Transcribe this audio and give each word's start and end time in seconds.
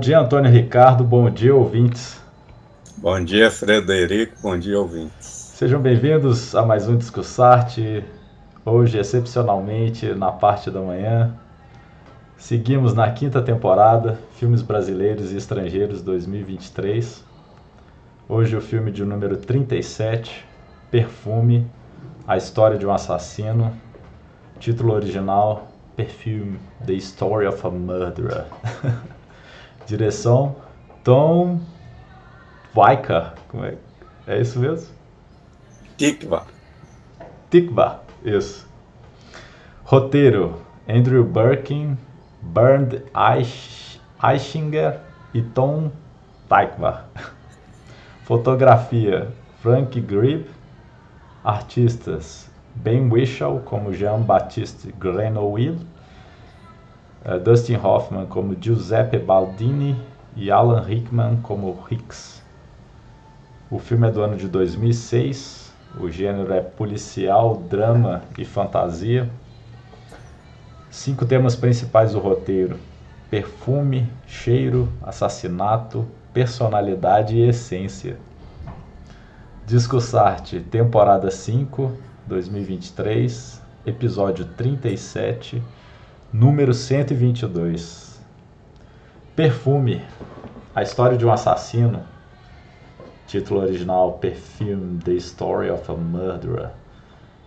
Bom 0.00 0.02
dia, 0.02 0.18
Antônio 0.18 0.50
Ricardo. 0.50 1.04
Bom 1.04 1.28
dia, 1.28 1.54
ouvintes. 1.54 2.18
Bom 2.96 3.22
dia, 3.22 3.50
Frederico. 3.50 4.34
Bom 4.40 4.58
dia, 4.58 4.80
ouvintes. 4.80 5.26
Sejam 5.26 5.78
bem-vindos 5.78 6.54
a 6.54 6.64
mais 6.64 6.88
um 6.88 6.96
Discussarte. 6.96 8.02
Hoje, 8.64 8.98
excepcionalmente, 8.98 10.14
na 10.14 10.32
parte 10.32 10.70
da 10.70 10.80
manhã. 10.80 11.34
Seguimos 12.38 12.94
na 12.94 13.10
quinta 13.10 13.42
temporada, 13.42 14.18
Filmes 14.36 14.62
Brasileiros 14.62 15.32
e 15.32 15.36
Estrangeiros 15.36 16.00
2023. 16.00 17.22
Hoje, 18.26 18.56
o 18.56 18.60
filme 18.62 18.90
de 18.90 19.04
número 19.04 19.36
37, 19.36 20.46
Perfume 20.90 21.66
A 22.26 22.38
História 22.38 22.78
de 22.78 22.86
um 22.86 22.90
Assassino. 22.90 23.70
Título 24.58 24.94
original: 24.94 25.68
Perfume 25.94 26.58
The 26.86 26.94
Story 26.94 27.46
of 27.46 27.66
a 27.66 27.70
Murderer. 27.70 28.46
Direção: 29.90 30.54
Tom 31.02 31.58
Weicker. 32.76 33.32
Como 33.48 33.64
é? 33.64 33.76
é 34.24 34.40
isso 34.40 34.60
mesmo? 34.60 34.94
Tikva. 35.96 36.46
Tikva, 37.50 38.00
isso. 38.24 38.68
Roteiro: 39.82 40.62
Andrew 40.88 41.24
Birkin, 41.24 41.98
Bernd 42.40 43.02
Eichinger 44.22 45.00
e 45.34 45.42
Tom 45.42 45.90
Tykva. 46.48 47.06
Fotografia: 48.22 49.32
Frank 49.60 50.00
Grebe. 50.00 50.48
Artistas: 51.42 52.48
Ben 52.76 53.10
Whishaw 53.10 53.58
como 53.64 53.92
Jean-Baptiste 53.92 54.92
Grenouille, 54.92 55.84
Dustin 57.44 57.76
Hoffman 57.76 58.26
como 58.26 58.56
Giuseppe 58.58 59.18
Baldini 59.18 59.94
e 60.34 60.50
Alan 60.50 60.80
Rickman 60.80 61.36
como 61.42 61.78
Hicks. 61.90 62.42
O 63.70 63.78
filme 63.78 64.08
é 64.08 64.10
do 64.10 64.22
ano 64.22 64.36
de 64.36 64.48
2006, 64.48 65.72
o 65.98 66.08
gênero 66.08 66.52
é 66.52 66.60
policial, 66.60 67.56
drama 67.68 68.22
e 68.38 68.44
fantasia. 68.44 69.30
Cinco 70.90 71.26
temas 71.26 71.54
principais 71.54 72.12
do 72.12 72.18
roteiro: 72.18 72.78
perfume, 73.30 74.08
cheiro, 74.26 74.88
assassinato, 75.02 76.06
personalidade 76.32 77.36
e 77.36 77.46
essência. 77.46 78.16
Discussarte, 79.66 80.58
temporada 80.60 81.30
5, 81.30 81.92
2023, 82.26 83.60
episódio 83.84 84.46
37, 84.46 85.62
número 86.32 86.72
122. 86.72 88.20
Perfume, 89.34 90.02
a 90.74 90.82
história 90.82 91.16
de 91.16 91.26
um 91.26 91.32
assassino. 91.32 92.02
Título 93.26 93.60
original: 93.60 94.12
Perfume: 94.14 94.98
The 95.02 95.12
Story 95.14 95.70
of 95.70 95.90
a 95.90 95.94
Murderer. 95.94 96.70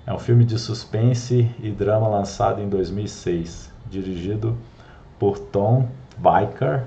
É 0.05 0.13
um 0.13 0.19
filme 0.19 0.43
de 0.43 0.59
suspense 0.59 1.49
e 1.61 1.71
drama 1.71 2.09
lançado 2.09 2.61
em 2.61 2.67
2006, 2.67 3.71
dirigido 3.89 4.57
por 5.17 5.39
Tom 5.39 5.87
Weicker. 6.21 6.83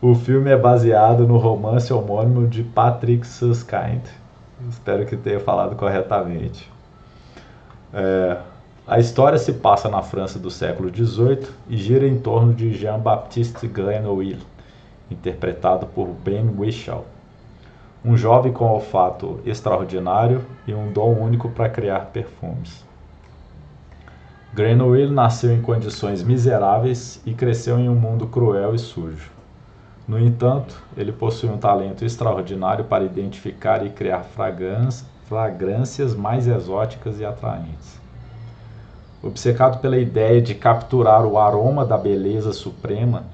O 0.00 0.14
filme 0.14 0.50
é 0.50 0.56
baseado 0.56 1.26
no 1.26 1.36
romance 1.36 1.92
homônimo 1.92 2.48
de 2.48 2.62
Patrick 2.62 3.26
Susskind. 3.26 4.02
Espero 4.68 5.04
que 5.04 5.16
tenha 5.16 5.40
falado 5.40 5.76
corretamente. 5.76 6.70
É, 7.92 8.38
a 8.86 8.98
história 8.98 9.38
se 9.38 9.52
passa 9.52 9.88
na 9.88 10.02
França 10.02 10.38
do 10.38 10.50
século 10.50 10.88
XVIII 10.94 11.48
e 11.68 11.76
gira 11.76 12.06
em 12.06 12.18
torno 12.18 12.52
de 12.52 12.72
Jean-Baptiste 12.72 13.66
Grenouille, 13.66 14.42
interpretado 15.10 15.86
por 15.86 16.08
Ben 16.08 16.48
Whishaw 16.58 17.06
um 18.04 18.16
jovem 18.16 18.52
com 18.52 18.64
olfato 18.64 19.38
extraordinário 19.46 20.44
e 20.66 20.74
um 20.74 20.92
dom 20.92 21.14
único 21.14 21.48
para 21.48 21.68
criar 21.68 22.06
perfumes. 22.06 22.84
Grenouille 24.52 25.10
nasceu 25.10 25.52
em 25.52 25.62
condições 25.62 26.22
miseráveis 26.22 27.22
e 27.24 27.32
cresceu 27.32 27.78
em 27.78 27.88
um 27.88 27.94
mundo 27.94 28.26
cruel 28.26 28.74
e 28.74 28.78
sujo. 28.78 29.30
No 30.06 30.18
entanto, 30.18 30.82
ele 30.96 31.12
possui 31.12 31.48
um 31.48 31.58
talento 31.58 32.04
extraordinário 32.04 32.84
para 32.84 33.04
identificar 33.04 33.86
e 33.86 33.90
criar 33.90 34.24
fragrâncias 34.24 36.14
mais 36.14 36.48
exóticas 36.48 37.20
e 37.20 37.24
atraentes. 37.24 38.01
Obcecado 39.22 39.78
pela 39.78 39.98
ideia 39.98 40.42
de 40.42 40.52
capturar 40.52 41.24
o 41.24 41.38
aroma 41.38 41.84
da 41.84 41.96
beleza 41.96 42.52
suprema, 42.52 43.24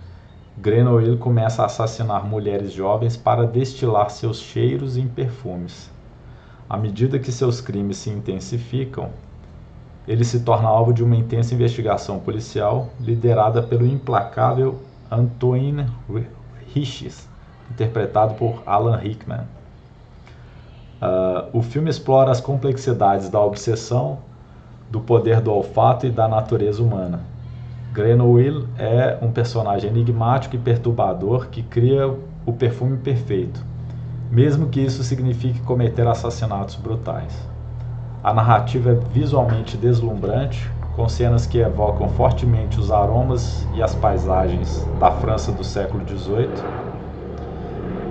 Grenouille 0.57 1.17
começa 1.17 1.63
a 1.63 1.67
assassinar 1.67 2.27
mulheres 2.27 2.73
jovens 2.73 3.17
para 3.17 3.47
destilar 3.47 4.11
seus 4.11 4.39
cheiros 4.39 4.99
em 4.99 5.09
perfumes. 5.09 5.91
À 6.69 6.77
medida 6.77 7.19
que 7.19 7.33
seus 7.33 7.63
crimes 7.63 7.97
se 7.97 8.11
intensificam, 8.11 9.09
ele 10.07 10.25
se 10.25 10.41
torna 10.41 10.69
alvo 10.69 10.93
de 10.93 11.03
uma 11.03 11.17
intensa 11.17 11.55
investigação 11.55 12.19
policial 12.19 12.91
liderada 13.01 13.63
pelo 13.63 13.87
implacável 13.87 14.81
Antoine 15.11 15.87
Riches, 16.75 17.27
interpretado 17.71 18.35
por 18.35 18.63
Alan 18.67 18.97
Rickman. 18.97 19.41
Uh, 21.01 21.49
o 21.57 21.63
filme 21.63 21.89
explora 21.89 22.31
as 22.31 22.41
complexidades 22.41 23.31
da 23.31 23.41
obsessão, 23.41 24.19
do 24.91 25.01
poder 25.01 25.41
do 25.41 25.53
olfato 25.53 26.07
e 26.07 26.11
da 26.11 26.27
natureza 26.27 26.83
humana 26.83 27.21
Grenouille 27.99 28.65
é 28.79 29.19
um 29.21 29.33
personagem 29.33 29.91
enigmático 29.91 30.55
e 30.55 30.59
perturbador 30.59 31.49
que 31.49 31.63
cria 31.63 32.09
o 32.47 32.53
perfume 32.53 32.97
perfeito, 32.99 33.61
mesmo 34.31 34.69
que 34.69 34.81
isso 34.81 35.03
signifique 35.03 35.61
cometer 35.63 36.07
assassinatos 36.07 36.77
brutais. 36.77 37.37
A 38.23 38.33
narrativa 38.33 38.91
é 38.91 38.95
visualmente 39.13 39.77
deslumbrante, 39.77 40.71
com 40.95 41.09
cenas 41.09 41.47
que 41.47 41.59
evocam 41.59 42.09
fortemente 42.11 42.79
os 42.79 42.91
aromas 42.91 43.67
e 43.75 43.83
as 43.83 43.95
paisagens 43.95 44.87
da 45.01 45.11
França 45.11 45.51
do 45.51 45.65
século 45.65 46.07
XVIII. 46.07 46.49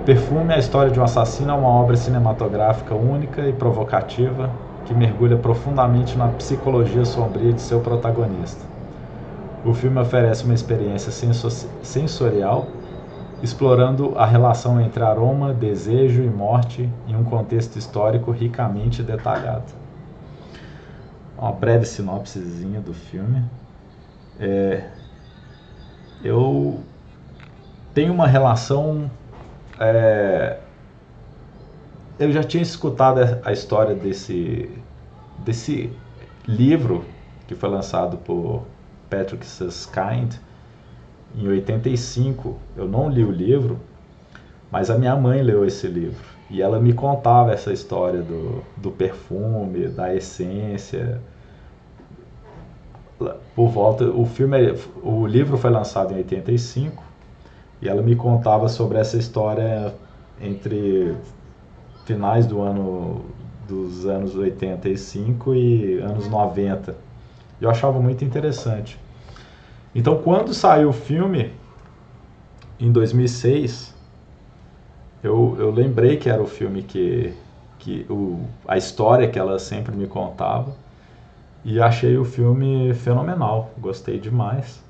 Perfume, 0.04 0.52
a 0.52 0.58
história 0.58 0.90
de 0.90 0.98
um 0.98 1.04
assassino, 1.04 1.50
é 1.50 1.54
uma 1.54 1.68
obra 1.68 1.96
cinematográfica 1.96 2.94
única 2.94 3.46
e 3.46 3.52
provocativa 3.52 4.50
que 4.88 4.94
mergulha 4.94 5.36
profundamente 5.36 6.16
na 6.16 6.28
psicologia 6.28 7.04
sombria 7.04 7.52
de 7.52 7.60
seu 7.60 7.78
protagonista. 7.78 8.64
O 9.62 9.74
filme 9.74 10.00
oferece 10.00 10.44
uma 10.44 10.54
experiência 10.54 11.12
sensorial, 11.82 12.66
explorando 13.42 14.16
a 14.16 14.24
relação 14.24 14.80
entre 14.80 15.02
aroma, 15.04 15.52
desejo 15.52 16.22
e 16.22 16.30
morte 16.30 16.88
em 17.06 17.14
um 17.14 17.22
contexto 17.22 17.76
histórico 17.76 18.30
ricamente 18.30 19.02
detalhado. 19.02 19.66
Uma 21.36 21.52
breve 21.52 21.84
sinopsezinha 21.84 22.80
do 22.80 22.94
filme. 22.94 23.44
É, 24.40 24.88
eu 26.24 26.80
tenho 27.92 28.12
uma 28.14 28.26
relação. 28.26 29.10
É, 29.78 30.58
eu 32.18 32.32
já 32.32 32.42
tinha 32.42 32.62
escutado 32.62 33.20
a 33.44 33.52
história 33.52 33.94
desse, 33.94 34.77
desse 35.48 35.90
livro 36.46 37.06
que 37.46 37.54
foi 37.54 37.70
lançado 37.70 38.18
por 38.18 38.64
Patrick 39.08 39.46
Susskind 39.46 40.34
em 41.34 41.48
85. 41.48 42.58
Eu 42.76 42.86
não 42.86 43.08
li 43.08 43.24
o 43.24 43.30
livro, 43.30 43.80
mas 44.70 44.90
a 44.90 44.98
minha 44.98 45.16
mãe 45.16 45.40
leu 45.40 45.64
esse 45.64 45.86
livro 45.86 46.22
e 46.50 46.60
ela 46.60 46.78
me 46.78 46.92
contava 46.92 47.52
essa 47.52 47.72
história 47.72 48.20
do, 48.20 48.62
do 48.76 48.90
perfume, 48.90 49.88
da 49.88 50.14
essência. 50.14 51.18
Por 53.54 53.68
volta, 53.68 54.04
o 54.04 54.26
filme, 54.26 54.74
o 55.02 55.26
livro 55.26 55.56
foi 55.56 55.70
lançado 55.70 56.12
em 56.12 56.18
85 56.18 57.02
e 57.80 57.88
ela 57.88 58.02
me 58.02 58.14
contava 58.14 58.68
sobre 58.68 58.98
essa 58.98 59.16
história 59.16 59.94
entre 60.38 61.16
finais 62.04 62.46
do 62.46 62.60
ano 62.60 63.37
dos 63.68 64.06
anos 64.06 64.34
85 64.34 65.54
e 65.54 65.98
anos 66.00 66.26
90 66.26 66.96
eu 67.60 67.68
achava 67.68 68.00
muito 68.00 68.24
interessante. 68.24 68.98
Então, 69.94 70.22
quando 70.22 70.54
saiu 70.54 70.90
o 70.90 70.92
filme, 70.92 71.52
em 72.78 72.90
2006, 72.90 73.94
eu, 75.22 75.56
eu 75.58 75.70
lembrei 75.70 76.16
que 76.16 76.30
era 76.30 76.40
o 76.40 76.46
filme 76.46 76.82
que, 76.82 77.34
que 77.78 78.06
o, 78.08 78.40
a 78.66 78.76
história 78.76 79.28
que 79.28 79.38
ela 79.38 79.58
sempre 79.58 79.94
me 79.96 80.06
contava 80.06 80.72
e 81.64 81.80
achei 81.80 82.16
o 82.16 82.24
filme 82.24 82.94
fenomenal, 82.94 83.72
gostei 83.78 84.20
demais. 84.20 84.80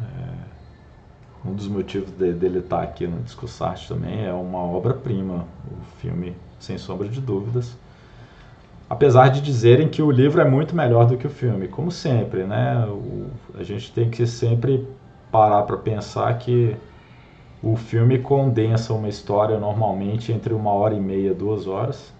É, 0.00 1.48
um 1.48 1.54
dos 1.54 1.66
motivos 1.66 2.10
de, 2.10 2.32
dele 2.32 2.58
estar 2.58 2.82
aqui 2.82 3.06
no 3.06 3.22
Discussarte 3.22 3.88
também 3.88 4.26
é 4.26 4.32
uma 4.32 4.58
obra-prima, 4.58 5.46
o 5.66 5.98
filme, 5.98 6.36
sem 6.60 6.76
sombra 6.76 7.08
de 7.08 7.20
dúvidas 7.20 7.74
apesar 8.88 9.28
de 9.30 9.40
dizerem 9.40 9.88
que 9.90 10.02
o 10.02 10.10
livro 10.10 10.40
é 10.40 10.44
muito 10.50 10.74
melhor 10.76 11.06
do 11.06 11.16
que 11.18 11.26
o 11.26 11.30
filme, 11.30 11.68
como 11.68 11.90
sempre, 11.90 12.46
né? 12.46 12.86
O, 12.88 13.40
a 13.54 13.62
gente 13.62 13.92
tem 13.92 14.10
que 14.10 14.26
sempre 14.26 14.96
parar 15.30 15.64
para 15.64 15.76
pensar 15.78 16.36
que 16.38 16.80
O 17.62 17.76
filme 17.76 18.20
condensa 18.20 18.94
uma 18.94 19.08
história 19.08 19.58
normalmente 19.60 20.32
entre 20.32 20.54
uma 20.54 20.72
hora 20.72 20.94
e 20.94 21.00
meia, 21.00 21.34
duas 21.34 21.66
horas. 21.68 22.16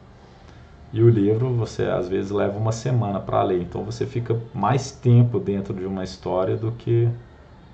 E 0.92 1.02
o 1.02 1.08
livro 1.08 1.54
você 1.56 1.84
às 1.86 2.08
vezes 2.08 2.30
leva 2.30 2.58
uma 2.58 2.72
semana 2.72 3.20
para 3.20 3.42
ler. 3.42 3.62
Então 3.62 3.84
você 3.84 4.06
fica 4.06 4.42
mais 4.52 4.92
tempo 4.92 5.40
dentro 5.40 5.74
de 5.74 5.86
uma 5.86 6.04
história 6.04 6.56
do 6.58 6.72
que 6.72 7.10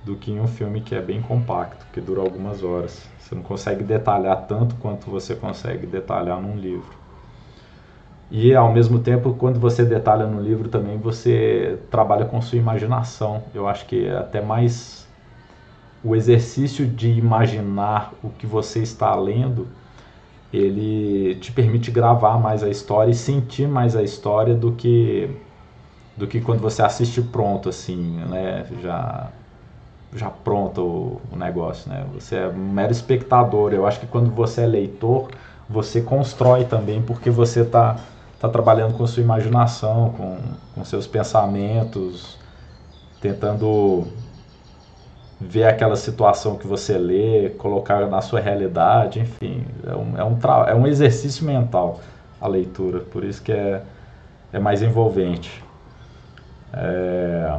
do 0.02 0.18
que 0.18 0.32
em 0.32 0.40
um 0.40 0.48
filme 0.48 0.82
que 0.82 0.94
é 0.94 1.02
bem 1.02 1.22
compacto, 1.22 1.88
que 1.92 2.00
dura 2.00 2.20
algumas 2.22 2.62
horas. 2.64 3.12
Você 3.18 3.34
não 3.34 3.42
consegue 3.44 3.84
detalhar 3.84 4.46
tanto 4.48 4.76
quanto 4.76 5.10
você 5.10 5.36
consegue 5.36 5.86
detalhar 5.86 6.40
num 6.42 6.56
livro. 6.58 7.03
E 8.30 8.54
ao 8.54 8.72
mesmo 8.72 8.98
tempo, 8.98 9.34
quando 9.34 9.60
você 9.60 9.84
detalha 9.84 10.26
no 10.26 10.40
livro 10.40 10.68
também, 10.68 10.98
você 10.98 11.78
trabalha 11.90 12.24
com 12.24 12.40
sua 12.40 12.58
imaginação. 12.58 13.44
Eu 13.54 13.68
acho 13.68 13.86
que 13.86 14.06
é 14.06 14.16
até 14.16 14.40
mais 14.40 15.06
o 16.02 16.14
exercício 16.14 16.86
de 16.86 17.10
imaginar 17.10 18.12
o 18.22 18.28
que 18.28 18.46
você 18.46 18.80
está 18.80 19.14
lendo, 19.14 19.66
ele 20.52 21.34
te 21.36 21.50
permite 21.50 21.90
gravar 21.90 22.38
mais 22.38 22.62
a 22.62 22.68
história 22.68 23.10
e 23.10 23.14
sentir 23.14 23.66
mais 23.66 23.96
a 23.96 24.02
história 24.02 24.54
do 24.54 24.72
que 24.72 25.30
do 26.16 26.28
que 26.28 26.40
quando 26.40 26.60
você 26.60 26.80
assiste 26.80 27.20
pronto 27.20 27.68
assim, 27.68 28.20
né? 28.28 28.64
Já 28.82 29.32
já 30.14 30.30
pronto 30.30 30.80
o, 30.80 31.20
o 31.32 31.36
negócio, 31.36 31.90
né? 31.90 32.06
Você 32.14 32.36
é 32.36 32.48
um 32.48 32.72
mero 32.72 32.92
espectador. 32.92 33.72
Eu 33.72 33.84
acho 33.84 33.98
que 33.98 34.06
quando 34.06 34.30
você 34.30 34.62
é 34.62 34.66
leitor, 34.66 35.28
você 35.68 36.00
constrói 36.00 36.64
também, 36.64 37.02
porque 37.02 37.30
você 37.30 37.62
está 37.62 37.98
tá 38.46 38.52
trabalhando 38.52 38.94
com 38.94 39.06
sua 39.06 39.22
imaginação, 39.22 40.10
com, 40.16 40.38
com 40.74 40.84
seus 40.84 41.06
pensamentos, 41.06 42.38
tentando 43.20 44.06
ver 45.40 45.64
aquela 45.64 45.96
situação 45.96 46.56
que 46.56 46.66
você 46.66 46.98
lê, 46.98 47.50
colocar 47.50 48.06
na 48.06 48.20
sua 48.20 48.40
realidade, 48.40 49.20
enfim, 49.20 49.66
é 49.86 49.94
um, 49.94 50.18
é 50.18 50.24
um, 50.24 50.38
é 50.68 50.74
um 50.74 50.86
exercício 50.86 51.44
mental 51.44 52.00
a 52.40 52.46
leitura, 52.46 53.00
por 53.00 53.24
isso 53.24 53.42
que 53.42 53.52
é, 53.52 53.82
é 54.52 54.58
mais 54.58 54.82
envolvente. 54.82 55.64
É, 56.72 57.58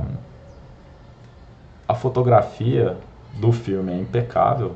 a 1.88 1.96
fotografia 1.96 2.96
do 3.34 3.52
filme 3.52 3.92
é 3.92 3.98
impecável, 3.98 4.76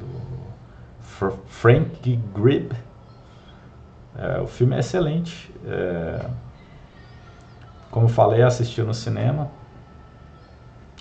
do 0.00 1.32
Frank 1.46 2.16
Gribb. 2.34 2.74
É, 4.18 4.40
o 4.40 4.46
filme 4.46 4.74
é 4.76 4.80
excelente. 4.80 5.52
É, 5.66 6.26
como 7.90 8.08
falei, 8.08 8.42
assisti 8.42 8.82
no 8.82 8.94
cinema. 8.94 9.50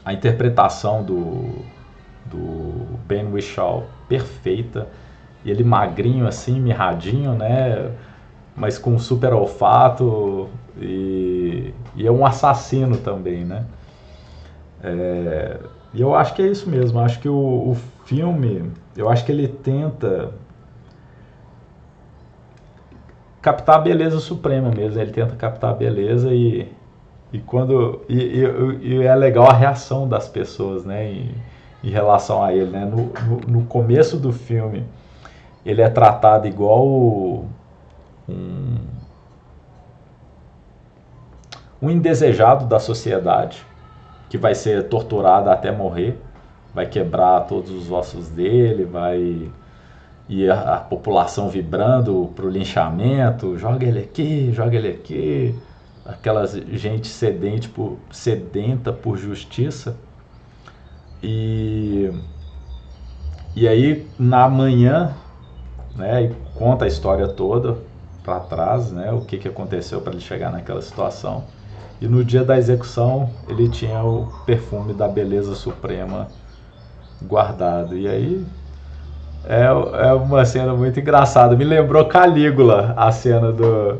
A 0.03 0.13
interpretação 0.13 1.03
do, 1.03 1.65
do 2.25 2.99
Ben 3.07 3.25
Whishaw 3.31 3.87
perfeita. 4.07 4.87
Ele 5.45 5.63
magrinho 5.63 6.27
assim, 6.27 6.59
mirradinho, 6.59 7.33
né? 7.33 7.91
Mas 8.55 8.77
com 8.77 8.97
super 8.97 9.33
olfato 9.33 10.49
e, 10.77 11.73
e 11.95 12.07
é 12.07 12.11
um 12.11 12.25
assassino 12.25 12.97
também, 12.97 13.45
né? 13.45 13.65
É, 14.83 15.59
e 15.93 16.01
eu 16.01 16.15
acho 16.15 16.33
que 16.33 16.41
é 16.41 16.47
isso 16.47 16.69
mesmo. 16.69 16.99
Acho 16.99 17.19
que 17.19 17.29
o, 17.29 17.35
o 17.71 17.77
filme, 18.05 18.71
eu 18.95 19.09
acho 19.09 19.25
que 19.25 19.31
ele 19.31 19.47
tenta 19.47 20.31
captar 23.45 23.75
a 23.75 23.79
beleza 23.79 24.19
suprema 24.19 24.71
mesmo. 24.71 24.99
Ele 24.99 25.11
tenta 25.11 25.35
captar 25.35 25.69
a 25.69 25.73
beleza 25.75 26.33
e, 26.33 26.67
e 27.31 27.37
quando 27.37 28.01
e, 28.09 28.17
e, 28.17 28.77
e 28.81 29.03
é 29.03 29.13
legal 29.13 29.47
a 29.47 29.53
reação 29.53 30.09
das 30.09 30.27
pessoas, 30.27 30.83
né, 30.83 31.11
em, 31.11 31.35
em 31.83 31.89
relação 31.91 32.43
a 32.43 32.51
ele, 32.51 32.71
né? 32.71 32.85
No, 32.85 33.13
no, 33.27 33.59
no, 33.59 33.65
começo 33.67 34.17
do 34.17 34.33
filme, 34.33 34.83
ele 35.63 35.83
é 35.83 35.89
tratado 35.89 36.47
igual 36.47 36.87
um, 38.27 38.77
um 41.79 41.91
indesejado 41.91 42.65
da 42.65 42.79
sociedade 42.79 43.63
que 44.27 44.39
vai 44.39 44.55
ser 44.55 44.89
torturado 44.89 45.51
até 45.51 45.71
morrer, 45.71 46.19
vai 46.73 46.87
quebrar 46.87 47.41
todos 47.41 47.69
os 47.69 47.91
ossos 47.91 48.27
dele, 48.27 48.85
vai 48.85 49.51
e 50.27 50.49
a, 50.49 50.75
a 50.75 50.77
população 50.79 51.49
vibrando 51.49 52.31
para 52.35 52.45
o 52.45 52.49
linchamento, 52.49 53.57
joga 53.57 53.85
ele 53.85 53.99
aqui, 53.99 54.51
joga 54.51 54.75
ele 54.75 54.89
aqui, 54.89 55.55
aquela 56.05 56.45
gente 56.47 57.07
sedente 57.07 57.69
por, 57.69 57.97
sedenta 58.11 58.91
por 58.91 59.17
justiça. 59.17 59.95
E, 61.21 62.11
e 63.55 63.67
aí 63.67 64.07
na 64.17 64.49
manhã, 64.49 65.13
né, 65.95 66.31
conta 66.55 66.85
a 66.85 66.87
história 66.87 67.27
toda 67.27 67.77
para 68.23 68.39
trás, 68.39 68.91
né, 68.91 69.11
o 69.11 69.21
que, 69.21 69.37
que 69.37 69.47
aconteceu 69.47 70.01
para 70.01 70.13
ele 70.13 70.21
chegar 70.21 70.51
naquela 70.51 70.81
situação. 70.81 71.43
E 72.01 72.07
no 72.07 72.25
dia 72.25 72.43
da 72.43 72.57
execução 72.57 73.29
ele 73.47 73.69
tinha 73.69 74.03
o 74.03 74.27
perfume 74.45 74.93
da 74.93 75.07
beleza 75.07 75.55
suprema 75.55 76.27
guardado. 77.21 77.95
E 77.97 78.07
aí 78.07 78.45
é, 79.47 80.07
é 80.07 80.13
uma 80.13 80.45
cena 80.45 80.73
muito 80.73 80.99
engraçada. 80.99 81.55
Me 81.55 81.63
lembrou 81.63 82.05
Calígula, 82.05 82.93
a 82.97 83.11
cena 83.11 83.51
do, 83.51 83.97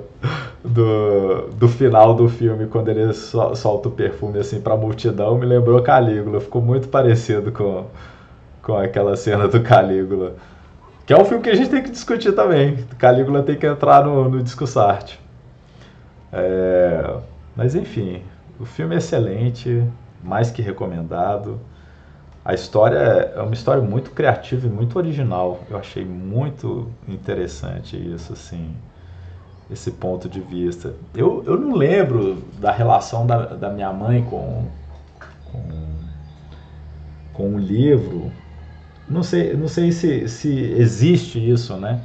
do, 0.64 1.50
do 1.54 1.68
final 1.68 2.14
do 2.14 2.28
filme, 2.28 2.68
quando 2.68 2.90
ele 2.90 3.14
solta 3.14 3.90
o 3.90 3.92
perfume 3.92 4.40
assim 4.40 4.60
pra 4.60 4.76
multidão. 4.76 5.38
Me 5.38 5.46
lembrou 5.46 5.82
Calígula. 5.82 6.40
Ficou 6.40 6.62
muito 6.62 6.88
parecido 6.88 7.52
com, 7.52 7.86
com 8.62 8.78
aquela 8.78 9.16
cena 9.16 9.48
do 9.48 9.62
Calígula. 9.62 10.34
Que 11.06 11.14
é 11.14 11.18
um 11.18 11.26
filme 11.26 11.44
que 11.44 11.50
a 11.50 11.56
gente 11.56 11.70
tem 11.70 11.84
que 11.84 11.92
discutir 11.92 12.32
também. 12.34 12.78
Calígula 12.98 13.44
tem 13.44 13.56
que 13.56 13.68
entrar 13.68 14.04
no, 14.04 14.28
no 14.28 14.42
Discussarte. 14.42 15.20
É. 16.34 17.18
Mas 17.56 17.76
enfim, 17.76 18.22
o 18.60 18.66
filme 18.66 18.96
é 18.96 18.98
excelente, 18.98 19.84
mais 20.24 20.52
que 20.52 20.62
recomendado. 20.62 21.60
A 22.46 22.54
história 22.54 22.98
é 23.36 23.42
uma 23.42 23.54
história 23.56 23.82
muito 23.84 24.12
criativa 24.12 24.68
e 24.68 24.70
muito 24.70 24.98
original. 24.98 25.66
Eu 25.70 25.78
achei 25.78 26.06
muito 26.06 26.94
interessante 27.08 27.98
isso, 27.98 28.34
assim, 28.34 28.76
esse 29.70 29.92
ponto 29.92 30.30
de 30.30 30.42
vista. 30.42 30.96
Eu, 31.16 31.44
eu 31.46 31.60
não 31.60 31.76
lembro 31.76 32.44
da 32.60 32.72
relação 32.72 33.26
da, 33.26 33.46
da 33.56 33.70
minha 33.72 33.92
mãe 33.94 34.24
com, 34.24 34.72
com, 35.46 35.64
com 37.34 37.56
o 37.56 37.60
livro. 37.60 38.32
Não 39.08 39.24
sei, 39.24 39.56
não 39.56 39.68
sei 39.68 39.92
se, 39.92 40.28
se 40.30 40.50
existe 40.50 41.40
isso, 41.40 41.78
né? 41.78 42.02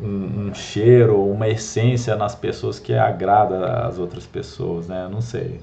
um, 0.00 0.48
um 0.48 0.54
cheiro, 0.54 1.22
uma 1.30 1.48
essência 1.48 2.16
nas 2.16 2.34
pessoas 2.34 2.78
que 2.80 2.94
agrada 2.94 3.86
as 3.86 3.98
outras 3.98 4.26
pessoas, 4.26 4.88
né? 4.88 5.08
Não 5.10 5.20
sei. 5.20 5.62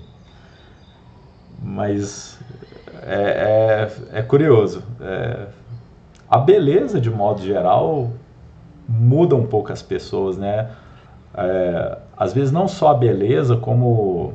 Mas 1.61 2.39
é, 3.03 3.15
é, 3.15 3.56
é 4.13 4.21
curioso. 4.21 4.83
É, 5.01 5.47
a 6.29 6.37
beleza, 6.37 6.99
de 6.99 7.09
modo 7.09 7.41
geral, 7.41 8.11
muda 8.87 9.35
um 9.35 9.45
pouco 9.45 9.71
as 9.71 9.81
pessoas, 9.81 10.37
né? 10.37 10.71
É, 11.35 11.97
às 12.15 12.33
vezes 12.33 12.51
não 12.51 12.67
só 12.67 12.89
a 12.89 12.93
beleza, 12.93 13.57
como 13.57 14.33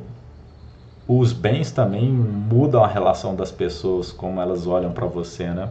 os 1.07 1.33
bens 1.33 1.71
também 1.71 2.09
mudam 2.09 2.83
a 2.83 2.87
relação 2.87 3.35
das 3.35 3.51
pessoas, 3.51 4.11
como 4.11 4.39
elas 4.39 4.65
olham 4.67 4.91
para 4.91 5.05
você, 5.05 5.47
né? 5.49 5.69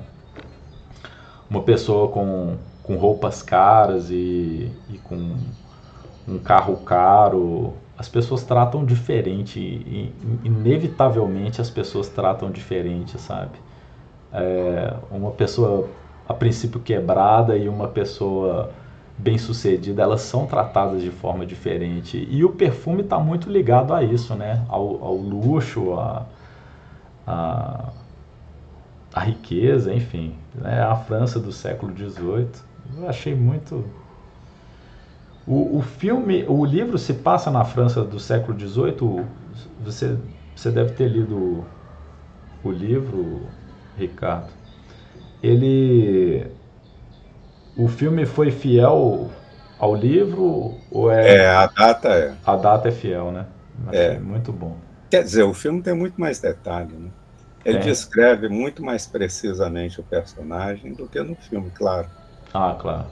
Uma 1.49 1.63
pessoa 1.63 2.09
com 2.09 2.57
com 2.83 2.97
roupas 2.97 3.43
caras 3.43 4.11
e, 4.11 4.71
e 4.91 4.99
com 5.05 5.37
um 6.27 6.39
carro 6.39 6.77
caro, 6.79 7.75
as 8.03 8.09
pessoas 8.09 8.43
tratam 8.43 8.85
diferente, 8.85 9.61
e, 9.61 10.13
inevitavelmente 10.43 11.61
as 11.61 11.71
pessoas 11.71 12.09
tratam 12.09 12.51
diferente, 12.51 13.17
sabe? 13.17 13.59
É, 14.33 14.95
uma 15.11 15.31
pessoa 15.31 15.89
a 16.29 16.35
princípio 16.35 16.81
quebrada 16.81 17.57
e 17.57 17.69
uma 17.69 17.87
pessoa 17.87 18.73
bem 19.17 19.39
sucedida, 19.39 20.03
elas 20.03 20.23
são 20.23 20.47
tratadas 20.47 21.01
de 21.01 21.11
forma 21.11 21.47
diferente. 21.47 22.27
E 22.29 22.45
o 22.45 22.51
perfume 22.51 23.03
está 23.03 23.21
muito 23.21 23.49
ligado 23.49 23.95
a 23.95 24.03
isso, 24.03 24.35
né? 24.35 24.65
Ao, 24.69 25.05
ao 25.05 25.15
luxo, 25.15 25.95
a, 25.95 26.27
a, 27.25 27.93
a, 29.15 29.21
riqueza, 29.21 29.95
enfim. 29.95 30.35
Né? 30.55 30.83
A 30.83 30.97
França 30.97 31.39
do 31.39 31.53
século 31.53 31.97
XVIII. 31.97 32.49
Eu 32.99 33.09
achei 33.09 33.35
muito. 33.35 33.85
O, 35.47 35.79
o 35.79 35.83
filme, 35.83 36.45
o 36.49 36.65
livro 36.65 36.97
se 36.99 37.15
passa 37.15 37.51
na 37.51 37.65
França 37.65 38.03
do 38.03 38.21
século 38.21 38.59
XVIII. 38.59 39.25
Você, 39.85 40.17
você 40.55 40.71
deve 40.71 40.93
ter 40.93 41.09
lido 41.09 41.65
o 42.63 42.71
livro, 42.71 43.43
Ricardo. 43.97 44.53
Ele, 45.43 46.47
o 47.77 47.89
filme 47.89 48.25
foi 48.25 48.51
fiel 48.51 49.31
ao 49.79 49.97
livro 49.97 50.75
ou 50.91 51.11
é? 51.11 51.39
É, 51.39 51.51
a 51.51 51.67
data 51.67 52.09
é. 52.11 52.37
A 52.47 52.57
data 52.57 52.89
é 52.89 52.93
fiel, 52.93 53.33
né? 53.33 53.47
Achei 53.89 54.01
é 54.03 54.19
muito 54.19 54.53
bom. 54.53 54.77
Quer 55.11 55.25
dizer, 55.25 55.43
o 55.43 55.53
filme 55.53 55.83
tem 55.83 55.95
muito 55.95 56.21
mais 56.21 56.39
detalhe, 56.41 56.93
né? 56.95 57.11
Ele 57.65 57.79
Tem. 57.79 57.89
descreve 57.89 58.49
muito 58.49 58.83
mais 58.83 59.07
precisamente 59.07 60.01
o 60.01 60.05
personagem 60.05 60.95
do 60.95 61.07
que 61.09 61.21
no 61.21 61.37
filme, 61.37 61.71
claro. 61.71 62.09
Ah, 62.53 62.77
claro. 62.81 63.07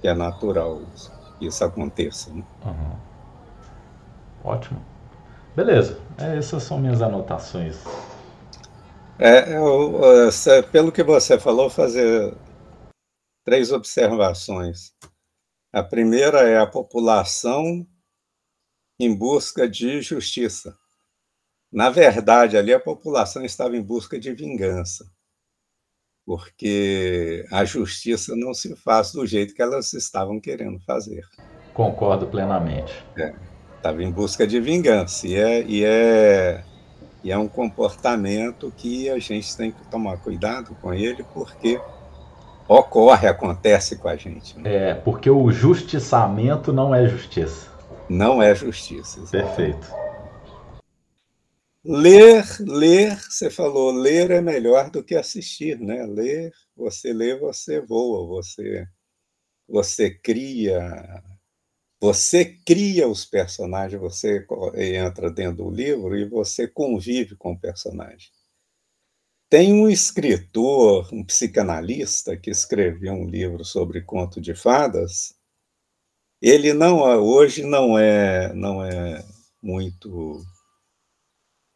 Que 0.00 0.08
é 0.08 0.14
natural 0.14 0.80
isso, 0.94 1.10
isso 1.40 1.64
aconteça. 1.64 2.32
Né? 2.32 2.44
Uhum. 2.64 2.96
Ótimo. 4.44 4.84
Beleza, 5.54 5.98
é, 6.18 6.36
essas 6.36 6.62
são 6.62 6.78
minhas 6.78 7.00
anotações. 7.00 7.82
É, 9.18 9.56
eu, 9.56 9.98
pelo 10.70 10.92
que 10.92 11.02
você 11.02 11.38
falou, 11.38 11.70
fazer 11.70 12.36
três 13.44 13.72
observações. 13.72 14.92
A 15.72 15.82
primeira 15.82 16.40
é 16.48 16.58
a 16.58 16.66
população 16.66 17.86
em 18.98 19.14
busca 19.14 19.68
de 19.68 20.02
justiça. 20.02 20.76
Na 21.72 21.90
verdade, 21.90 22.56
ali 22.56 22.72
a 22.72 22.80
população 22.80 23.44
estava 23.44 23.76
em 23.76 23.82
busca 23.82 24.18
de 24.18 24.32
vingança, 24.32 25.10
porque 26.26 27.46
a 27.52 27.64
justiça 27.64 28.34
não 28.34 28.52
se 28.52 28.74
faz 28.74 29.12
do 29.12 29.24
jeito 29.24 29.54
que 29.54 29.62
elas 29.62 29.92
estavam 29.92 30.40
querendo 30.40 30.80
fazer. 30.80 31.24
Concordo 31.72 32.26
plenamente. 32.26 32.92
É, 33.16 33.32
estava 33.76 34.02
em 34.02 34.10
busca 34.10 34.44
de 34.44 34.60
vingança, 34.60 35.28
e 35.28 35.36
é, 35.36 35.62
e, 35.62 35.84
é, 35.84 36.64
e 37.22 37.30
é 37.30 37.38
um 37.38 37.46
comportamento 37.46 38.72
que 38.76 39.08
a 39.08 39.20
gente 39.20 39.56
tem 39.56 39.70
que 39.70 39.86
tomar 39.86 40.16
cuidado 40.16 40.76
com 40.82 40.92
ele, 40.92 41.24
porque 41.32 41.80
ocorre, 42.66 43.28
acontece 43.28 43.96
com 43.96 44.08
a 44.08 44.16
gente. 44.16 44.58
Né? 44.58 44.90
É, 44.90 44.94
porque 44.94 45.30
o 45.30 45.52
justiçamento 45.52 46.72
não 46.72 46.92
é 46.92 47.06
justiça. 47.06 47.70
Não 48.08 48.42
é 48.42 48.52
justiça. 48.52 49.20
Exatamente. 49.20 49.56
Perfeito. 49.56 50.05
Ler, 51.88 52.44
ler, 52.60 53.16
você 53.30 53.48
falou, 53.50 53.92
ler 53.92 54.30
é 54.32 54.40
melhor 54.40 54.90
do 54.90 55.04
que 55.04 55.14
assistir, 55.14 55.78
né? 55.78 56.04
Ler, 56.06 56.52
você 56.76 57.12
lê, 57.12 57.36
você 57.38 57.80
voa, 57.80 58.26
você 58.26 58.86
você 59.68 60.10
cria 60.10 61.22
você 62.00 62.44
cria 62.66 63.08
os 63.08 63.24
personagens, 63.26 64.00
você 64.00 64.46
entra 64.76 65.30
dentro 65.30 65.64
do 65.64 65.70
livro 65.70 66.16
e 66.18 66.28
você 66.28 66.68
convive 66.68 67.36
com 67.36 67.52
o 67.52 67.60
personagem. 67.60 68.30
Tem 69.50 69.72
um 69.72 69.88
escritor, 69.88 71.08
um 71.12 71.22
psicanalista, 71.24 72.36
que 72.36 72.50
escreveu 72.50 73.12
um 73.12 73.26
livro 73.28 73.64
sobre 73.64 74.00
conto 74.02 74.40
de 74.40 74.56
fadas. 74.56 75.36
Ele 76.42 76.74
não 76.74 76.98
hoje 77.22 77.62
não 77.64 77.98
é 77.98 78.52
não 78.54 78.84
é 78.84 79.24
muito 79.62 80.42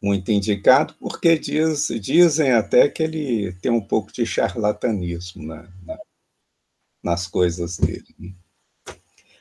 muito 0.01 0.31
indicado, 0.31 0.95
porque 0.99 1.37
diz, 1.37 1.87
dizem 2.01 2.51
até 2.51 2.89
que 2.89 3.03
ele 3.03 3.53
tem 3.61 3.71
um 3.71 3.81
pouco 3.81 4.11
de 4.11 4.25
charlatanismo 4.25 5.43
na, 5.43 5.69
na, 5.85 5.99
nas 7.03 7.27
coisas 7.27 7.77
dele. 7.77 8.07
Né? 8.17 8.33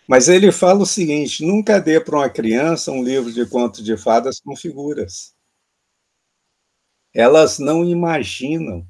Mas 0.06 0.28
ele 0.28 0.52
fala 0.52 0.80
o 0.80 0.86
seguinte: 0.86 1.44
nunca 1.44 1.80
dê 1.80 1.98
para 1.98 2.16
uma 2.16 2.28
criança 2.28 2.92
um 2.92 3.02
livro 3.02 3.32
de 3.32 3.46
contos 3.46 3.82
de 3.82 3.96
fadas 3.96 4.38
com 4.40 4.54
figuras. 4.54 5.34
Elas 7.14 7.58
não 7.58 7.84
imaginam. 7.84 8.86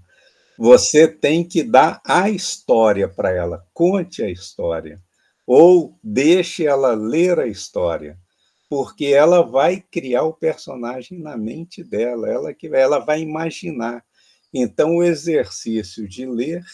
Você 0.59 1.09
tem 1.09 1.43
que 1.47 1.63
dar 1.63 2.03
a 2.05 2.29
história 2.29 3.09
para 3.09 3.31
ela, 3.31 3.67
conte 3.73 4.23
a 4.23 4.29
história, 4.29 5.03
ou 5.47 5.99
deixe 6.03 6.67
ela 6.67 6.93
ler 6.93 7.39
a 7.39 7.47
história 7.47 8.19
porque 8.71 9.07
ela 9.07 9.43
vai 9.43 9.81
criar 9.81 10.23
o 10.23 10.33
personagem 10.33 11.19
na 11.19 11.37
mente 11.37 11.83
dela, 11.83 12.29
ela 12.31 12.55
que 12.55 12.69
ela 12.69 13.01
vai 13.01 13.21
imaginar. 13.21 14.07
Então 14.55 14.99
o 14.99 15.03
exercício 15.03 16.09
de 16.09 16.25
ler 16.25 16.65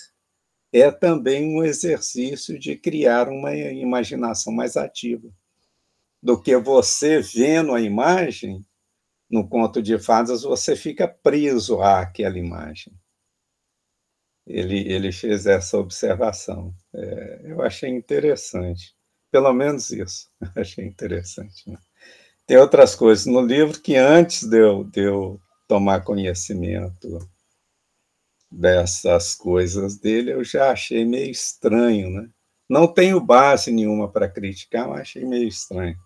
é 0.70 0.90
também 0.90 1.56
um 1.56 1.64
exercício 1.64 2.58
de 2.58 2.76
criar 2.76 3.30
uma 3.30 3.54
imaginação 3.54 4.52
mais 4.52 4.76
ativa 4.76 5.26
do 6.22 6.40
que 6.40 6.54
você 6.58 7.20
vendo 7.20 7.74
a 7.74 7.80
imagem 7.80 8.62
no 9.30 9.48
conto 9.48 9.82
de 9.82 9.98
fadas 9.98 10.42
você 10.42 10.76
fica 10.76 11.08
preso 11.08 11.80
àquela 11.80 12.38
imagem. 12.38 12.92
Ele, 14.46 14.80
ele 14.92 15.12
fez 15.12 15.46
essa 15.46 15.78
observação. 15.78 16.74
É, 16.94 17.40
eu 17.44 17.62
achei 17.62 17.90
interessante. 17.90 18.95
Pelo 19.36 19.52
menos 19.52 19.90
isso, 19.90 20.30
achei 20.56 20.86
interessante. 20.86 21.70
Né? 21.70 21.76
Tem 22.46 22.56
outras 22.56 22.94
coisas 22.94 23.26
no 23.26 23.42
livro 23.42 23.78
que 23.78 23.94
antes 23.94 24.44
de 24.48 24.58
eu, 24.58 24.82
de 24.82 25.02
eu 25.02 25.38
tomar 25.68 26.00
conhecimento 26.04 27.18
dessas 28.50 29.34
coisas 29.34 29.98
dele, 29.98 30.32
eu 30.32 30.42
já 30.42 30.70
achei 30.70 31.04
meio 31.04 31.30
estranho, 31.30 32.08
né? 32.08 32.30
Não 32.66 32.88
tenho 32.88 33.20
base 33.20 33.70
nenhuma 33.70 34.10
para 34.10 34.26
criticar, 34.26 34.88
mas 34.88 35.02
achei 35.02 35.26
meio 35.26 35.46
estranho. 35.46 35.98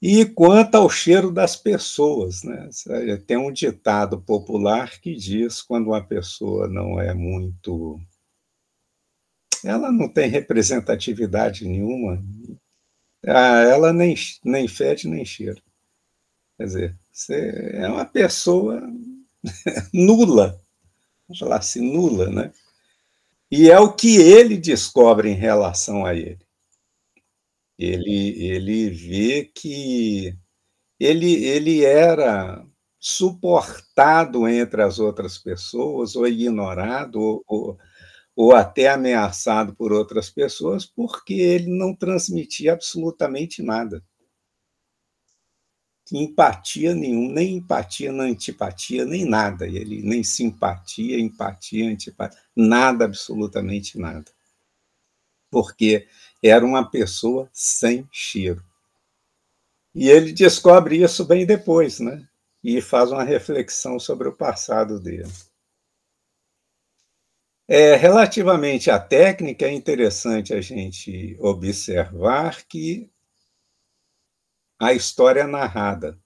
E 0.00 0.24
quanto 0.24 0.76
ao 0.76 0.88
cheiro 0.88 1.30
das 1.30 1.56
pessoas, 1.56 2.42
né? 2.42 2.70
Tem 3.26 3.36
um 3.36 3.52
ditado 3.52 4.18
popular 4.18 4.98
que 4.98 5.14
diz 5.14 5.60
quando 5.60 5.88
uma 5.88 6.02
pessoa 6.02 6.66
não 6.66 6.98
é 6.98 7.12
muito 7.12 8.00
ela 9.64 9.92
não 9.92 10.08
tem 10.08 10.28
representatividade 10.28 11.66
nenhuma, 11.66 12.22
ah, 13.26 13.62
ela 13.62 13.92
nem, 13.92 14.14
nem 14.44 14.66
fede 14.66 15.08
nem 15.08 15.24
cheira. 15.24 15.60
Quer 16.56 16.64
dizer, 16.64 16.98
você 17.12 17.70
é 17.74 17.88
uma 17.88 18.04
pessoa 18.04 18.80
nula, 19.92 20.60
vamos 21.28 21.38
falar 21.38 21.58
assim, 21.58 21.92
nula, 21.92 22.30
né? 22.30 22.52
E 23.50 23.70
é 23.70 23.78
o 23.80 23.92
que 23.92 24.16
ele 24.18 24.56
descobre 24.56 25.28
em 25.30 25.34
relação 25.34 26.06
a 26.06 26.14
ele. 26.14 26.38
Ele, 27.78 28.44
ele 28.44 28.90
vê 28.90 29.44
que 29.54 30.36
ele, 30.98 31.44
ele 31.44 31.84
era 31.84 32.64
suportado 32.98 34.46
entre 34.46 34.82
as 34.82 34.98
outras 34.98 35.38
pessoas, 35.38 36.14
ou 36.14 36.28
ignorado, 36.28 37.18
ou, 37.18 37.42
ou 37.46 37.78
ou 38.42 38.54
até 38.54 38.88
ameaçado 38.88 39.74
por 39.74 39.92
outras 39.92 40.30
pessoas, 40.30 40.86
porque 40.86 41.34
ele 41.34 41.66
não 41.66 41.94
transmitia 41.94 42.72
absolutamente 42.72 43.62
nada. 43.62 44.02
Empatia 46.10 46.94
nenhuma, 46.94 47.34
nem 47.34 47.58
empatia, 47.58 48.10
nem 48.10 48.32
antipatia, 48.32 49.04
nem 49.04 49.26
nada. 49.26 49.66
Ele 49.66 50.00
nem 50.00 50.24
simpatia, 50.24 51.20
empatia, 51.20 51.90
antipatia, 51.90 52.40
nada, 52.56 53.04
absolutamente 53.04 53.98
nada. 53.98 54.32
Porque 55.50 56.08
era 56.42 56.64
uma 56.64 56.90
pessoa 56.90 57.46
sem 57.52 58.08
cheiro. 58.10 58.64
E 59.94 60.08
ele 60.08 60.32
descobre 60.32 60.96
isso 61.04 61.26
bem 61.26 61.44
depois, 61.44 62.00
né? 62.00 62.26
E 62.64 62.80
faz 62.80 63.12
uma 63.12 63.22
reflexão 63.22 64.00
sobre 64.00 64.28
o 64.28 64.32
passado 64.32 64.98
dele. 64.98 65.30
É, 67.72 67.94
relativamente 67.94 68.90
à 68.90 68.98
técnica, 68.98 69.64
é 69.64 69.72
interessante 69.72 70.52
a 70.52 70.60
gente 70.60 71.36
observar 71.38 72.64
que 72.64 73.08
a 74.76 74.92
história 74.92 75.42
é 75.42 75.46
narrada. 75.46 76.18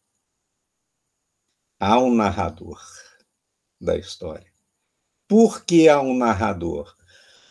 Há 1.78 1.98
um 1.98 2.14
narrador 2.14 2.80
da 3.78 3.94
história. 3.94 4.50
Por 5.28 5.66
que 5.66 5.86
há 5.86 6.00
um 6.00 6.16
narrador? 6.16 6.96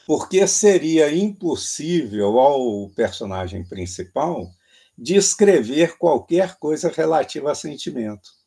Porque 0.08 0.48
seria 0.48 1.14
impossível 1.14 2.40
ao 2.40 2.90
personagem 2.96 3.64
principal 3.64 4.50
descrever 4.98 6.00
qualquer 6.00 6.58
coisa 6.58 6.90
relativa 6.90 7.52
a 7.52 7.56
sentimento. 7.56 8.43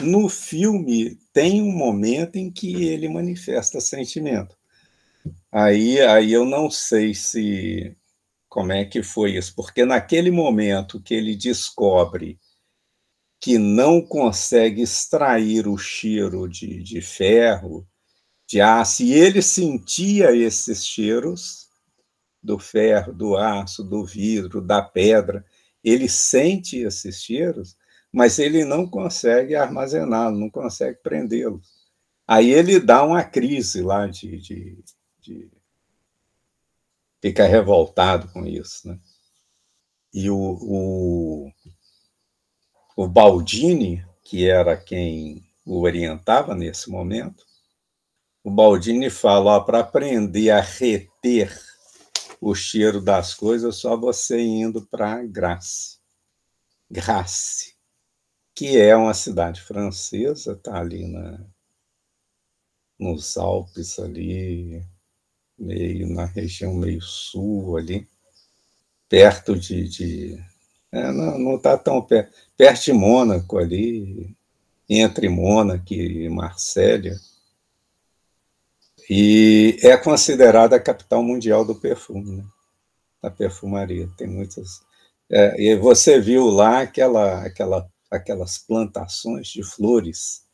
No 0.00 0.28
filme 0.28 1.16
tem 1.32 1.62
um 1.62 1.72
momento 1.72 2.36
em 2.36 2.50
que 2.50 2.84
ele 2.84 3.08
manifesta 3.08 3.80
sentimento. 3.80 4.56
Aí, 5.50 6.00
aí 6.00 6.32
eu 6.32 6.44
não 6.44 6.70
sei 6.70 7.14
se 7.14 7.96
como 8.48 8.72
é 8.72 8.84
que 8.84 9.02
foi 9.02 9.36
isso, 9.36 9.54
porque 9.54 9.84
naquele 9.84 10.30
momento 10.30 11.00
que 11.00 11.14
ele 11.14 11.34
descobre 11.34 12.38
que 13.40 13.58
não 13.58 14.00
consegue 14.00 14.82
extrair 14.82 15.66
o 15.66 15.76
cheiro 15.76 16.48
de, 16.48 16.82
de 16.82 17.02
ferro, 17.02 17.86
de 18.46 18.60
aço, 18.60 19.02
e 19.02 19.12
ele 19.12 19.42
sentia 19.42 20.34
esses 20.34 20.86
cheiros 20.86 21.68
do 22.42 22.58
ferro, 22.58 23.12
do 23.12 23.36
aço, 23.36 23.82
do 23.82 24.04
vidro, 24.04 24.60
da 24.60 24.80
pedra, 24.80 25.44
ele 25.82 26.08
sente 26.08 26.78
esses 26.78 27.22
cheiros, 27.22 27.76
mas 28.14 28.38
ele 28.38 28.64
não 28.64 28.86
consegue 28.86 29.56
armazená-lo, 29.56 30.38
não 30.38 30.48
consegue 30.48 31.00
prendê-lo. 31.02 31.60
Aí 32.24 32.52
ele 32.52 32.78
dá 32.78 33.04
uma 33.04 33.24
crise 33.24 33.82
lá 33.82 34.06
de, 34.06 34.38
de, 34.38 34.84
de 35.18 35.50
fica 37.20 37.44
revoltado 37.44 38.28
com 38.28 38.46
isso, 38.46 38.86
né? 38.86 39.00
E 40.12 40.30
o, 40.30 40.36
o, 40.36 41.52
o 42.96 43.08
Baldini, 43.08 44.06
que 44.22 44.48
era 44.48 44.76
quem 44.76 45.44
o 45.66 45.80
orientava 45.80 46.54
nesse 46.54 46.88
momento, 46.88 47.44
o 48.44 48.50
Baldini 48.50 49.10
fala: 49.10 49.64
para 49.64 49.80
aprender 49.80 50.50
a 50.50 50.60
reter 50.60 51.52
o 52.40 52.54
cheiro 52.54 53.00
das 53.00 53.34
coisas, 53.34 53.74
só 53.74 53.96
você 53.96 54.40
indo 54.40 54.86
para 54.86 55.20
Grasse. 55.24 55.98
Grasse, 56.88 57.73
que 58.54 58.78
é 58.78 58.96
uma 58.96 59.14
cidade 59.14 59.60
francesa, 59.60 60.52
está 60.52 60.78
ali 60.78 61.06
na, 61.06 61.40
nos 62.98 63.36
Alpes, 63.36 63.98
ali, 63.98 64.84
meio 65.58 66.08
na 66.12 66.24
região 66.26 66.74
meio 66.74 67.02
sul, 67.02 67.76
ali, 67.76 68.08
perto 69.08 69.56
de. 69.56 69.88
de 69.88 70.44
é, 70.92 71.10
não 71.12 71.56
está 71.56 71.76
tão 71.76 72.00
perto, 72.02 72.32
perto 72.56 72.84
de 72.84 72.92
Mônaco, 72.92 73.58
ali, 73.58 74.36
entre 74.88 75.28
Mônaco 75.28 75.92
e 75.92 76.28
Marsella 76.28 77.18
e 79.08 79.78
é 79.82 79.96
considerada 79.96 80.76
a 80.76 80.80
capital 80.80 81.22
mundial 81.22 81.64
do 81.64 81.74
perfume, 81.74 82.38
né? 82.38 82.44
da 83.22 83.30
perfumaria. 83.30 84.08
Tem 84.16 84.26
muitas. 84.26 84.82
É, 85.30 85.60
e 85.60 85.76
você 85.76 86.20
viu 86.20 86.46
lá 86.46 86.80
aquela, 86.80 87.44
aquela, 87.44 87.88
aquelas 88.16 88.58
plantações 88.58 89.48
de 89.48 89.62
flores 89.62 90.44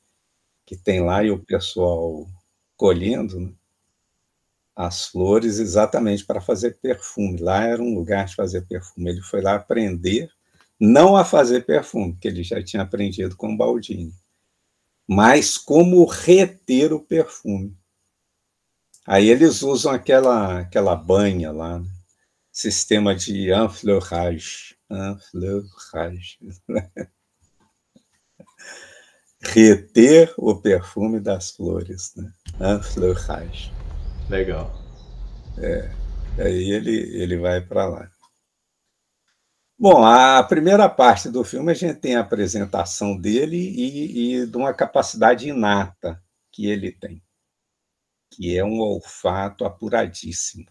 que 0.64 0.76
tem 0.76 1.00
lá 1.02 1.22
e 1.24 1.30
o 1.30 1.38
pessoal 1.38 2.28
colhendo 2.76 3.40
né? 3.40 3.52
as 4.74 5.08
flores 5.08 5.58
exatamente 5.58 6.24
para 6.24 6.40
fazer 6.40 6.78
perfume. 6.80 7.38
Lá 7.38 7.64
era 7.64 7.82
um 7.82 7.94
lugar 7.94 8.26
de 8.26 8.34
fazer 8.34 8.62
perfume. 8.62 9.10
Ele 9.10 9.20
foi 9.20 9.42
lá 9.42 9.56
aprender 9.56 10.30
não 10.80 11.14
a 11.14 11.24
fazer 11.24 11.66
perfume, 11.66 12.16
que 12.18 12.26
ele 12.26 12.42
já 12.42 12.62
tinha 12.62 12.82
aprendido 12.82 13.36
com 13.36 13.54
Baldini, 13.54 14.14
mas 15.06 15.58
como 15.58 16.06
reter 16.06 16.90
o 16.90 17.00
perfume. 17.00 17.76
Aí 19.06 19.28
eles 19.28 19.60
usam 19.60 19.92
aquela, 19.92 20.60
aquela 20.60 20.96
banha 20.96 21.52
lá, 21.52 21.78
né? 21.80 21.88
sistema 22.50 23.14
de 23.14 23.52
enfleurage. 23.52 24.76
Enfleurage. 24.90 26.38
Reter 29.42 30.34
o 30.36 30.54
perfume 30.56 31.20
das 31.20 31.50
flores. 31.50 32.14
Né? 32.16 32.32
Enfleurage. 32.76 33.72
Legal. 34.28 34.72
É, 35.58 35.90
aí 36.38 36.70
ele, 36.70 36.96
ele 37.22 37.38
vai 37.38 37.60
para 37.60 37.86
lá. 37.86 38.10
Bom, 39.78 40.04
a 40.04 40.42
primeira 40.42 40.88
parte 40.88 41.30
do 41.30 41.42
filme 41.42 41.72
a 41.72 41.74
gente 41.74 41.98
tem 41.98 42.16
a 42.16 42.20
apresentação 42.20 43.16
dele 43.16 43.56
e, 43.56 44.34
e 44.42 44.46
de 44.46 44.56
uma 44.56 44.74
capacidade 44.74 45.48
inata 45.48 46.22
que 46.52 46.66
ele 46.66 46.92
tem 46.92 47.22
que 48.30 48.56
é 48.56 48.64
um 48.64 48.78
olfato 48.78 49.64
apuradíssimo. 49.64 50.64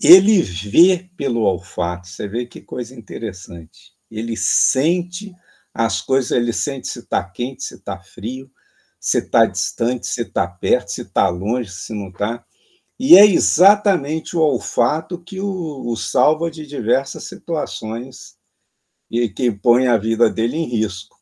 Ele 0.00 0.42
vê 0.42 1.10
pelo 1.16 1.40
olfato, 1.40 2.06
você 2.06 2.28
vê 2.28 2.44
que 2.44 2.60
coisa 2.60 2.94
interessante. 2.94 3.94
Ele 4.10 4.36
sente 4.36 5.34
as 5.76 6.00
coisas, 6.00 6.30
ele 6.30 6.52
sente 6.52 6.88
se 6.88 7.00
está 7.00 7.22
quente, 7.22 7.62
se 7.62 7.74
está 7.74 7.98
frio, 7.98 8.50
se 8.98 9.18
está 9.18 9.44
distante, 9.46 10.06
se 10.06 10.22
está 10.22 10.48
perto, 10.48 10.88
se 10.88 11.02
está 11.02 11.28
longe, 11.28 11.70
se 11.70 11.92
não 11.92 12.08
está. 12.08 12.44
E 12.98 13.16
é 13.16 13.26
exatamente 13.26 14.36
o 14.36 14.40
olfato 14.40 15.22
que 15.22 15.38
o, 15.38 15.86
o 15.86 15.96
salva 15.96 16.50
de 16.50 16.66
diversas 16.66 17.24
situações 17.24 18.38
e 19.10 19.28
que 19.28 19.52
põe 19.52 19.86
a 19.86 19.98
vida 19.98 20.30
dele 20.30 20.56
em 20.56 20.64
risco. 20.64 21.16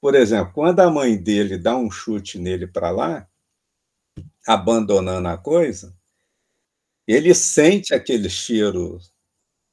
Por 0.00 0.14
exemplo, 0.14 0.52
quando 0.54 0.80
a 0.80 0.90
mãe 0.90 1.16
dele 1.16 1.58
dá 1.58 1.76
um 1.76 1.90
chute 1.90 2.38
nele 2.38 2.66
para 2.66 2.90
lá, 2.90 3.28
abandonando 4.46 5.28
a 5.28 5.38
coisa, 5.38 5.94
ele 7.06 7.34
sente 7.34 7.94
aquele 7.94 8.28
cheiro 8.28 8.98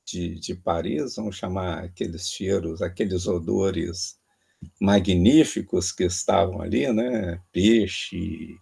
de, 0.06 0.40
de 0.40 0.56
Paris, 0.56 1.16
vamos 1.16 1.36
chamar 1.36 1.84
aqueles 1.84 2.30
cheiros, 2.30 2.82
aqueles 2.82 3.28
odores 3.28 4.19
magníficos 4.80 5.92
que 5.92 6.04
estavam 6.04 6.62
ali, 6.62 6.92
né? 6.92 7.42
Peixe 7.52 8.58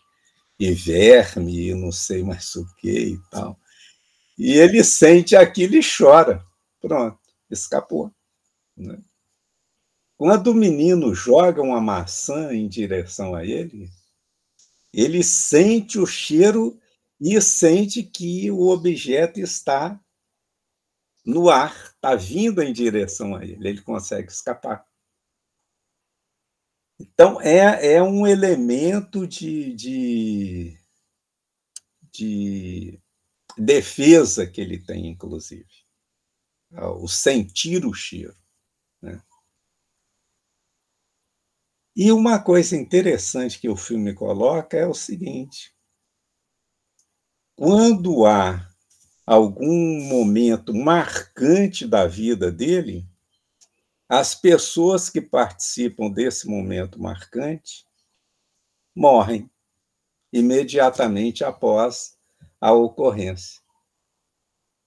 e 0.59 0.71
verme, 0.71 1.69
e 1.69 1.75
não 1.75 1.91
sei 1.91 2.23
mais 2.23 2.55
o 2.55 2.65
que 2.75 3.13
e 3.13 3.17
tal. 3.29 3.59
E 4.37 4.53
ele 4.53 4.83
sente 4.83 5.35
aquilo 5.35 5.75
e 5.75 5.81
chora. 5.81 6.43
Pronto, 6.79 7.19
escapou. 7.49 8.11
Né? 8.75 8.99
Quando 10.15 10.47
o 10.47 10.55
menino 10.55 11.13
joga 11.13 11.61
uma 11.61 11.81
maçã 11.81 12.53
em 12.53 12.67
direção 12.67 13.35
a 13.35 13.45
ele, 13.45 13.89
ele 14.93 15.23
sente 15.23 15.99
o 15.99 16.05
cheiro 16.05 16.79
e 17.19 17.39
sente 17.41 18.03
que 18.03 18.49
o 18.49 18.67
objeto 18.67 19.39
está 19.39 19.99
no 21.25 21.49
ar, 21.49 21.75
está 21.93 22.15
vindo 22.15 22.63
em 22.63 22.71
direção 22.71 23.35
a 23.35 23.43
ele, 23.43 23.67
ele 23.67 23.81
consegue 23.81 24.31
escapar. 24.31 24.86
Então, 26.99 27.39
é, 27.41 27.93
é 27.93 28.03
um 28.03 28.25
elemento 28.25 29.27
de, 29.27 29.73
de, 29.73 30.77
de 32.11 32.99
defesa 33.57 34.47
que 34.47 34.59
ele 34.59 34.79
tem, 34.79 35.07
inclusive. 35.07 35.67
O 36.71 37.07
sentir 37.07 37.85
o 37.85 37.93
cheiro. 37.93 38.35
Né? 39.01 39.21
E 41.95 42.11
uma 42.11 42.39
coisa 42.39 42.75
interessante 42.75 43.59
que 43.59 43.69
o 43.69 43.75
filme 43.75 44.13
coloca 44.13 44.75
é 44.75 44.85
o 44.85 44.93
seguinte: 44.93 45.73
quando 47.55 48.25
há 48.25 48.69
algum 49.25 50.01
momento 50.03 50.73
marcante 50.73 51.87
da 51.87 52.07
vida 52.07 52.51
dele, 52.51 53.07
as 54.07 54.33
pessoas 54.33 55.09
que 55.09 55.21
participam 55.21 56.09
desse 56.09 56.47
momento 56.47 57.01
marcante 57.01 57.85
morrem 58.95 59.49
imediatamente 60.31 61.43
após 61.43 62.17
a 62.59 62.71
ocorrência. 62.71 63.61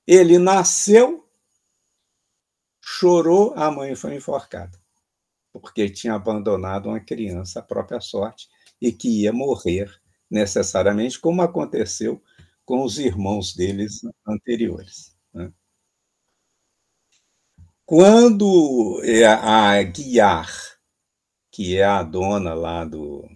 Ele 0.06 0.38
nasceu, 0.38 1.28
chorou, 2.80 3.54
a 3.54 3.70
mãe 3.70 3.94
foi 3.94 4.16
enforcada 4.16 4.80
porque 5.52 5.88
tinha 5.88 6.14
abandonado 6.14 6.88
uma 6.88 7.00
criança 7.00 7.61
à 7.61 7.62
própria 7.62 8.00
sorte 8.00 8.48
e 8.80 8.92
que 8.92 9.22
ia 9.22 9.33
morrer 9.33 9.90
necessariamente, 10.30 11.18
como 11.18 11.42
aconteceu 11.42 12.22
com 12.64 12.85
os 12.85 12.98
irmãos 12.98 13.54
deles 13.54 14.00
anteriores. 14.26 15.16
Quando 17.90 19.03
é 19.03 19.26
a 19.26 19.83
Guiar, 19.83 20.48
que 21.50 21.76
é 21.76 21.83
a 21.83 22.05
dona 22.05 22.55
lá 22.55 22.85
do 22.85 23.29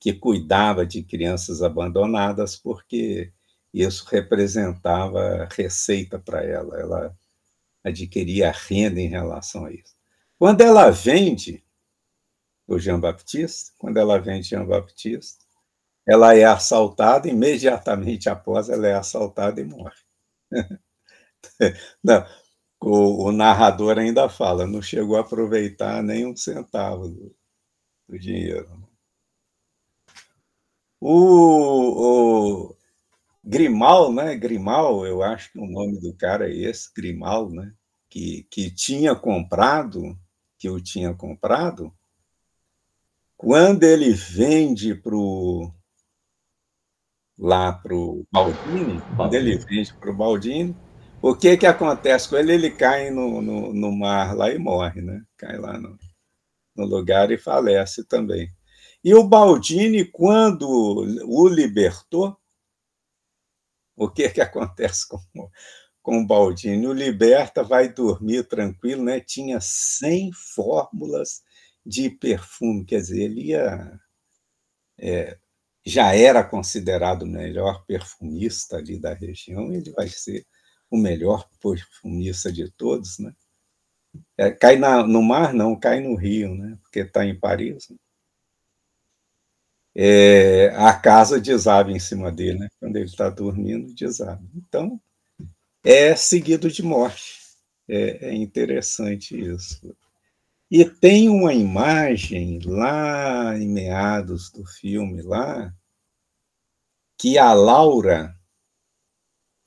que 0.00 0.14
cuidava 0.14 0.86
de 0.86 1.02
crianças 1.02 1.62
abandonadas, 1.62 2.56
porque 2.56 3.30
isso 3.74 4.06
representava 4.06 5.46
receita 5.52 6.18
para 6.18 6.42
ela, 6.42 6.80
ela 6.80 7.18
adquiria 7.84 8.50
renda 8.52 8.98
em 9.02 9.08
relação 9.08 9.66
a 9.66 9.70
isso. 9.70 9.94
Quando 10.38 10.62
ela 10.62 10.88
vende 10.88 11.62
o 12.66 12.78
Jean 12.78 12.98
Baptiste, 12.98 13.72
quando 13.76 13.98
ela 13.98 14.18
vende 14.18 14.48
Jean 14.48 14.64
Baptiste, 14.64 15.44
ela 16.08 16.34
é 16.34 16.44
assaltada, 16.44 17.28
imediatamente 17.28 18.30
após 18.30 18.70
ela 18.70 18.86
é 18.88 18.94
assaltada 18.94 19.60
e 19.60 19.64
morre. 19.64 20.00
Não, 22.02 22.26
o, 22.86 23.28
o, 23.28 23.32
narrador 23.32 23.98
ainda 23.98 24.28
fala, 24.28 24.66
não 24.66 24.82
chegou 24.82 25.16
a 25.16 25.20
aproveitar 25.20 26.02
nem 26.02 26.26
um 26.26 26.36
centavo 26.36 27.08
do, 27.08 27.34
do 28.06 28.18
dinheiro. 28.18 28.68
O, 31.00 32.68
o, 32.68 32.76
Grimal, 33.42 34.12
né? 34.12 34.36
Grimal, 34.36 35.06
eu 35.06 35.22
acho 35.22 35.50
que 35.52 35.58
o 35.58 35.66
nome 35.66 35.98
do 35.98 36.12
cara 36.14 36.48
é 36.48 36.54
esse, 36.54 36.92
Grimal, 36.94 37.50
né? 37.50 37.72
Que, 38.08 38.46
que 38.50 38.70
tinha 38.70 39.14
comprado 39.14 40.18
que 40.58 40.68
eu 40.68 40.80
tinha 40.80 41.12
comprado, 41.12 41.92
quando 43.36 43.82
ele 43.82 44.12
vende 44.12 44.94
para 44.94 45.14
lá 47.38 47.72
para 47.72 47.94
o 47.94 48.26
Baldini, 48.30 49.02
quando 49.16 49.34
ele 49.34 49.56
vende 49.58 49.92
para 49.94 50.10
o 50.10 50.16
Baldini, 50.16 50.74
o 51.26 51.34
que, 51.34 51.56
que 51.56 51.66
acontece 51.66 52.28
com 52.28 52.36
ele? 52.36 52.52
Ele 52.52 52.70
cai 52.70 53.10
no, 53.10 53.40
no, 53.40 53.72
no 53.72 53.92
mar 53.92 54.36
lá 54.36 54.50
e 54.50 54.58
morre, 54.58 55.00
né? 55.00 55.22
Cai 55.38 55.56
lá 55.56 55.78
no, 55.78 55.98
no 56.76 56.84
lugar 56.84 57.30
e 57.30 57.38
falece 57.38 58.04
também. 58.04 58.52
E 59.02 59.14
o 59.14 59.24
Baldini, 59.24 60.04
quando 60.04 60.68
o 60.68 61.48
libertou, 61.48 62.36
o 63.96 64.06
que, 64.10 64.28
que 64.28 64.40
acontece 64.42 65.08
com, 65.08 65.18
com 66.02 66.20
o 66.20 66.26
Baldini. 66.26 66.86
O 66.86 66.92
Liberta 66.92 67.64
vai 67.64 67.90
dormir 67.90 68.46
tranquilo, 68.46 69.02
né? 69.02 69.18
tinha 69.18 69.58
100 69.62 70.30
fórmulas 70.54 71.42
de 71.86 72.10
perfume, 72.10 72.84
quer 72.84 73.00
dizer, 73.00 73.22
ele 73.22 73.44
ia, 73.48 73.98
é, 74.98 75.38
já 75.86 76.14
era 76.14 76.44
considerado 76.44 77.22
o 77.22 77.26
melhor 77.26 77.82
perfumista 77.86 78.76
ali 78.76 79.00
da 79.00 79.14
região, 79.14 79.72
ele 79.72 79.90
vai 79.92 80.08
ser 80.08 80.46
o 80.90 80.96
melhor 80.96 81.48
perfumista 81.60 82.52
de 82.52 82.70
todos, 82.70 83.18
né? 83.18 83.34
É, 84.36 84.50
cai 84.50 84.76
na, 84.76 85.06
no 85.06 85.22
mar, 85.22 85.52
não, 85.52 85.78
cai 85.78 86.00
no 86.00 86.14
rio, 86.14 86.54
né? 86.54 86.78
Porque 86.82 87.00
está 87.00 87.24
em 87.24 87.38
Paris. 87.38 87.88
Né? 87.88 87.96
É, 89.96 90.68
a 90.76 90.92
casa 90.92 91.40
desaba 91.40 91.90
em 91.90 91.98
cima 91.98 92.30
dele, 92.30 92.60
né? 92.60 92.68
Quando 92.80 92.96
ele 92.96 93.06
está 93.06 93.30
dormindo, 93.30 93.94
desaba. 93.94 94.42
Então, 94.54 95.00
é 95.84 96.16
seguido 96.16 96.70
de 96.70 96.82
morte. 96.82 97.42
É, 97.88 98.28
é 98.28 98.34
interessante 98.34 99.38
isso. 99.38 99.94
E 100.70 100.84
tem 100.84 101.28
uma 101.28 101.52
imagem 101.52 102.58
lá 102.64 103.56
em 103.56 103.68
meados 103.68 104.50
do 104.50 104.64
filme 104.64 105.22
lá 105.22 105.72
que 107.18 107.38
a 107.38 107.52
Laura 107.52 108.34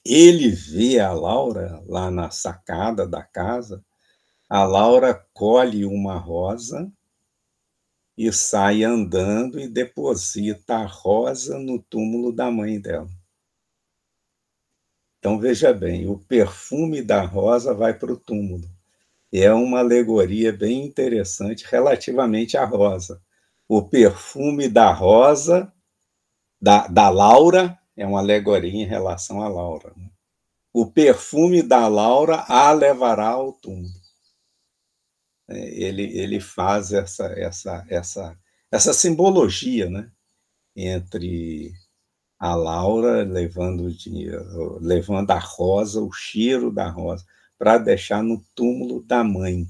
ele 0.08 0.50
vê 0.50 1.00
a 1.00 1.12
Laura 1.12 1.84
lá 1.86 2.10
na 2.10 2.30
sacada 2.30 3.08
da 3.08 3.24
casa. 3.24 3.84
A 4.50 4.64
Laura 4.64 5.14
colhe 5.34 5.86
uma 5.86 6.18
rosa 6.18 6.92
e 8.18 8.32
sai 8.32 8.84
andando 8.84 9.60
e 9.60 9.68
deposita 9.68 10.78
a 10.78 10.86
rosa 10.86 11.60
no 11.60 11.80
túmulo 11.80 12.32
da 12.32 12.50
mãe 12.50 12.80
dela. 12.80 13.10
Então 15.20 15.40
veja 15.40 15.74
bem, 15.74 16.08
o 16.08 16.18
perfume 16.18 17.02
da 17.02 17.22
rosa 17.22 17.74
vai 17.74 17.94
para 17.94 18.14
o 18.14 18.18
túmulo. 18.18 18.68
É 19.32 19.52
uma 19.54 19.80
alegoria 19.80 20.54
bem 20.54 20.86
interessante 20.86 21.66
relativamente 21.70 22.56
à 22.56 22.64
rosa. 22.64 23.22
O 23.68 23.82
perfume 23.82 24.70
da 24.70 24.92
rosa, 24.92 25.72
da, 26.62 26.88
da 26.88 27.10
Laura, 27.10 27.78
é 27.98 28.06
uma 28.06 28.20
alegoria 28.20 28.72
em 28.72 28.86
relação 28.86 29.42
à 29.42 29.50
Laura. 29.50 29.92
Né? 29.98 30.10
O 30.72 30.86
perfume 30.86 31.64
da 31.64 31.88
Laura 31.88 32.46
a 32.48 32.72
levará 32.72 33.30
ao 33.30 33.52
túmulo. 33.52 33.90
É, 35.50 35.84
ele, 35.84 36.04
ele 36.18 36.40
faz 36.40 36.94
essa, 36.94 37.26
essa, 37.38 37.86
essa, 37.90 38.38
essa 38.72 38.94
simbologia 38.94 39.90
né? 39.90 40.12
entre 40.76 41.74
a 42.38 42.54
Laura 42.54 43.24
levando, 43.24 43.92
levando 44.80 45.32
a 45.32 45.40
rosa, 45.40 46.00
o 46.00 46.12
cheiro 46.12 46.72
da 46.72 46.88
rosa, 46.88 47.26
para 47.58 47.80
deixar 47.80 48.22
no 48.22 48.46
túmulo 48.54 49.02
da 49.02 49.24
mãe. 49.24 49.68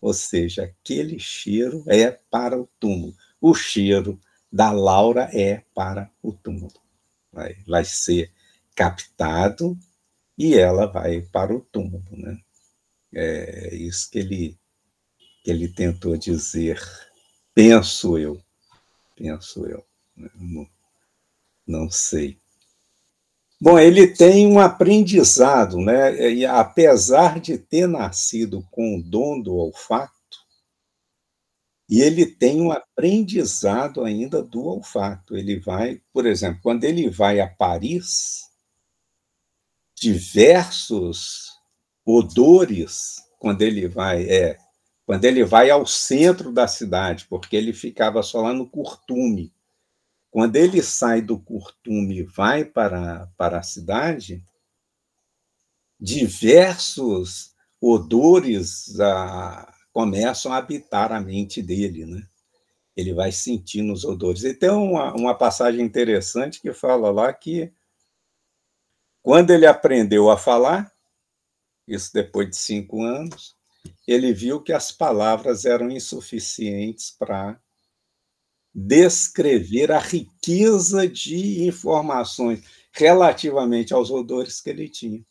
Ou 0.00 0.14
seja, 0.14 0.64
aquele 0.64 1.18
cheiro 1.18 1.82
é 1.88 2.12
para 2.12 2.56
o 2.56 2.68
túmulo. 2.78 3.12
O 3.40 3.54
cheiro 3.54 4.20
da 4.52 4.70
Laura 4.70 5.28
é 5.32 5.64
para 5.74 6.08
o 6.22 6.32
túmulo. 6.32 6.85
Vai, 7.36 7.54
vai 7.66 7.84
ser 7.84 8.32
captado 8.74 9.78
e 10.38 10.54
ela 10.54 10.86
vai 10.86 11.20
para 11.20 11.54
o 11.54 11.60
túmulo. 11.60 12.02
Né? 12.10 12.38
É 13.14 13.74
isso 13.74 14.10
que 14.10 14.18
ele, 14.18 14.58
que 15.44 15.50
ele 15.50 15.68
tentou 15.68 16.16
dizer, 16.16 16.80
penso 17.54 18.16
eu. 18.16 18.40
Penso 19.14 19.66
eu. 19.66 19.84
Né? 20.16 20.30
Não, 20.34 20.66
não 21.66 21.90
sei. 21.90 22.38
Bom, 23.60 23.78
ele 23.78 24.06
tem 24.06 24.46
um 24.46 24.58
aprendizado, 24.58 25.78
né? 25.78 26.30
E 26.32 26.46
apesar 26.46 27.38
de 27.38 27.58
ter 27.58 27.86
nascido 27.86 28.66
com 28.70 28.96
o 28.96 29.02
dom 29.02 29.40
do 29.40 29.54
olfato, 29.54 30.15
e 31.88 32.00
ele 32.00 32.26
tem 32.26 32.60
um 32.60 32.72
aprendizado 32.72 34.04
ainda 34.04 34.42
do 34.42 34.64
olfato. 34.64 35.36
Ele 35.36 35.58
vai, 35.60 36.02
por 36.12 36.26
exemplo, 36.26 36.60
quando 36.62 36.84
ele 36.84 37.08
vai 37.08 37.40
a 37.40 37.48
Paris, 37.48 38.50
diversos 39.94 41.52
odores, 42.04 43.24
quando 43.38 43.62
ele 43.62 43.86
vai, 43.86 44.24
é, 44.28 44.58
quando 45.04 45.24
ele 45.24 45.44
vai 45.44 45.70
ao 45.70 45.86
centro 45.86 46.52
da 46.52 46.66
cidade, 46.66 47.26
porque 47.28 47.56
ele 47.56 47.72
ficava 47.72 48.22
só 48.22 48.42
lá 48.42 48.52
no 48.52 48.68
Curtume. 48.68 49.52
Quando 50.30 50.56
ele 50.56 50.82
sai 50.82 51.22
do 51.22 51.38
Curtume 51.38 52.18
e 52.18 52.22
vai 52.24 52.64
para, 52.64 53.30
para 53.36 53.60
a 53.60 53.62
cidade, 53.62 54.44
diversos 55.98 57.54
odores 57.80 58.98
ah, 59.00 59.72
começam 59.96 60.52
a 60.52 60.58
habitar 60.58 61.10
a 61.10 61.18
mente 61.18 61.62
dele, 61.62 62.04
né? 62.04 62.22
Ele 62.94 63.14
vai 63.14 63.32
sentindo 63.32 63.94
os 63.94 64.04
odores. 64.04 64.44
E 64.44 64.52
tem 64.52 64.68
uma, 64.68 65.14
uma 65.14 65.34
passagem 65.34 65.80
interessante 65.80 66.60
que 66.60 66.70
fala 66.74 67.10
lá 67.10 67.32
que 67.32 67.72
quando 69.22 69.52
ele 69.52 69.64
aprendeu 69.64 70.30
a 70.30 70.36
falar, 70.36 70.92
isso 71.88 72.12
depois 72.12 72.50
de 72.50 72.56
cinco 72.56 73.02
anos, 73.02 73.56
ele 74.06 74.34
viu 74.34 74.60
que 74.60 74.70
as 74.70 74.92
palavras 74.92 75.64
eram 75.64 75.90
insuficientes 75.90 77.10
para 77.10 77.58
descrever 78.74 79.90
a 79.90 79.98
riqueza 79.98 81.08
de 81.08 81.66
informações 81.66 82.62
relativamente 82.92 83.94
aos 83.94 84.10
odores 84.10 84.60
que 84.60 84.68
ele 84.68 84.90
tinha. 84.90 85.24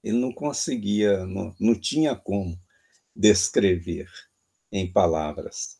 Ele 0.00 0.16
não 0.16 0.32
conseguia, 0.32 1.26
não, 1.26 1.52
não 1.58 1.74
tinha 1.74 2.14
como 2.14 2.56
descrever 3.14 4.08
em 4.72 4.90
palavras. 4.90 5.78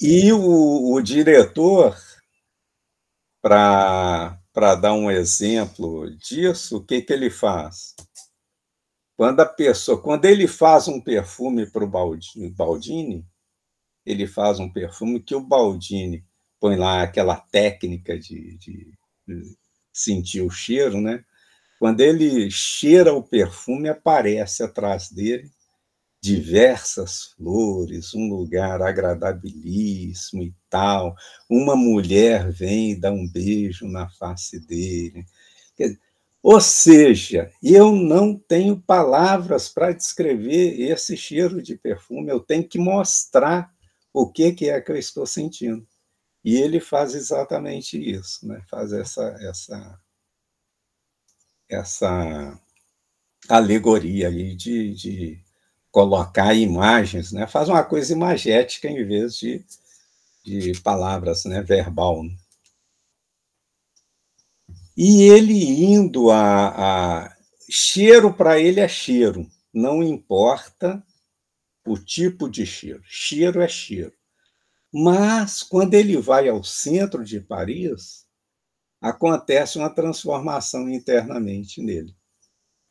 E 0.00 0.32
o, 0.32 0.94
o 0.94 1.00
diretor, 1.00 1.96
para 3.40 4.36
dar 4.80 4.94
um 4.94 5.10
exemplo 5.10 6.10
disso, 6.16 6.78
o 6.78 6.84
que, 6.84 7.02
que 7.02 7.12
ele 7.12 7.30
faz? 7.30 7.94
Quando 9.16 9.40
a 9.40 9.46
pessoa, 9.46 10.00
quando 10.00 10.24
ele 10.24 10.48
faz 10.48 10.88
um 10.88 11.00
perfume 11.00 11.70
para 11.70 11.84
o 11.84 11.88
Baldini, 11.88 13.24
ele 14.04 14.26
faz 14.26 14.58
um 14.58 14.68
perfume 14.68 15.22
que 15.22 15.34
o 15.34 15.40
Baldini 15.40 16.24
põe 16.58 16.76
lá 16.76 17.02
aquela 17.02 17.36
técnica 17.36 18.18
de, 18.18 18.56
de, 18.58 18.92
de 19.26 19.56
sentir 19.92 20.40
o 20.40 20.50
cheiro, 20.50 21.00
né? 21.00 21.24
Quando 21.78 22.00
ele 22.00 22.50
cheira 22.50 23.12
o 23.12 23.22
perfume, 23.22 23.88
aparece 23.88 24.62
atrás 24.62 25.10
dele 25.10 25.50
diversas 26.22 27.32
flores, 27.36 28.14
um 28.14 28.28
lugar 28.28 28.80
agradabilíssimo 28.80 30.44
e 30.44 30.54
tal. 30.70 31.16
Uma 31.50 31.74
mulher 31.74 32.50
vem 32.50 32.92
e 32.92 33.00
dá 33.00 33.10
um 33.10 33.28
beijo 33.28 33.88
na 33.88 34.08
face 34.08 34.60
dele. 34.60 35.26
Ou 36.40 36.60
seja, 36.60 37.52
eu 37.62 37.92
não 37.92 38.36
tenho 38.36 38.80
palavras 38.80 39.68
para 39.68 39.92
descrever 39.92 40.80
esse 40.80 41.16
cheiro 41.16 41.60
de 41.60 41.76
perfume, 41.76 42.30
eu 42.30 42.40
tenho 42.40 42.68
que 42.68 42.78
mostrar 42.78 43.72
o 44.12 44.30
que, 44.30 44.52
que 44.52 44.70
é 44.70 44.80
que 44.80 44.92
eu 44.92 44.96
estou 44.96 45.26
sentindo. 45.26 45.86
E 46.44 46.56
ele 46.56 46.80
faz 46.80 47.14
exatamente 47.14 47.98
isso, 47.98 48.46
né? 48.46 48.62
faz 48.68 48.92
essa, 48.92 49.22
essa, 49.40 50.00
essa 51.68 52.60
alegoria 53.48 54.28
aí 54.28 54.54
de, 54.56 54.94
de 54.94 55.41
colocar 55.92 56.54
imagens, 56.54 57.30
né? 57.32 57.46
Faz 57.46 57.68
uma 57.68 57.84
coisa 57.84 58.12
imagética 58.12 58.88
em 58.88 59.06
vez 59.06 59.36
de, 59.36 59.64
de 60.42 60.80
palavras, 60.80 61.44
né? 61.44 61.62
Verbal. 61.62 62.24
Né? 62.24 62.34
E 64.96 65.24
ele 65.24 65.54
indo 65.84 66.30
a, 66.30 67.24
a 67.24 67.36
cheiro 67.70 68.32
para 68.32 68.58
ele 68.58 68.80
é 68.80 68.88
cheiro, 68.88 69.48
não 69.72 70.02
importa 70.02 71.04
o 71.86 71.98
tipo 71.98 72.48
de 72.48 72.64
cheiro. 72.64 73.02
Cheiro 73.04 73.60
é 73.60 73.68
cheiro. 73.68 74.12
Mas 74.92 75.62
quando 75.62 75.94
ele 75.94 76.16
vai 76.18 76.48
ao 76.48 76.62
centro 76.64 77.24
de 77.24 77.40
Paris, 77.40 78.26
acontece 79.00 79.78
uma 79.78 79.90
transformação 79.90 80.88
internamente 80.88 81.82
nele. 81.82 82.14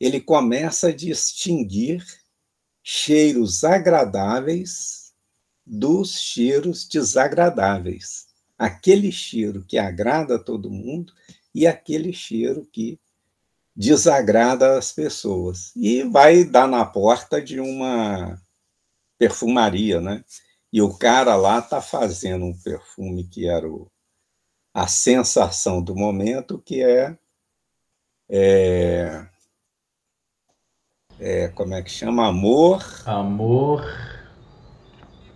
Ele 0.00 0.20
começa 0.20 0.88
a 0.88 0.94
distinguir 0.94 2.04
cheiros 2.82 3.64
agradáveis 3.64 5.12
dos 5.64 6.18
cheiros 6.18 6.86
desagradáveis. 6.86 8.26
Aquele 8.58 9.12
cheiro 9.12 9.64
que 9.64 9.78
agrada 9.78 10.36
a 10.36 10.42
todo 10.42 10.70
mundo 10.70 11.12
e 11.54 11.66
aquele 11.66 12.12
cheiro 12.12 12.66
que 12.72 12.98
desagrada 13.74 14.76
as 14.76 14.92
pessoas. 14.92 15.72
E 15.74 16.02
vai 16.04 16.44
dar 16.44 16.68
na 16.68 16.84
porta 16.84 17.40
de 17.40 17.60
uma 17.60 18.40
perfumaria, 19.18 20.00
né? 20.00 20.24
E 20.72 20.80
o 20.80 20.96
cara 20.96 21.36
lá 21.36 21.58
está 21.58 21.80
fazendo 21.80 22.44
um 22.44 22.58
perfume 22.58 23.24
que 23.24 23.46
era 23.46 23.68
o, 23.68 23.90
a 24.74 24.86
sensação 24.86 25.82
do 25.82 25.94
momento, 25.94 26.58
que 26.58 26.82
é, 26.82 27.16
é 28.28 29.28
é, 31.22 31.48
como 31.48 31.72
é 31.72 31.82
que 31.82 31.90
chama? 31.90 32.26
Amor. 32.26 32.84
Amor. 33.06 33.84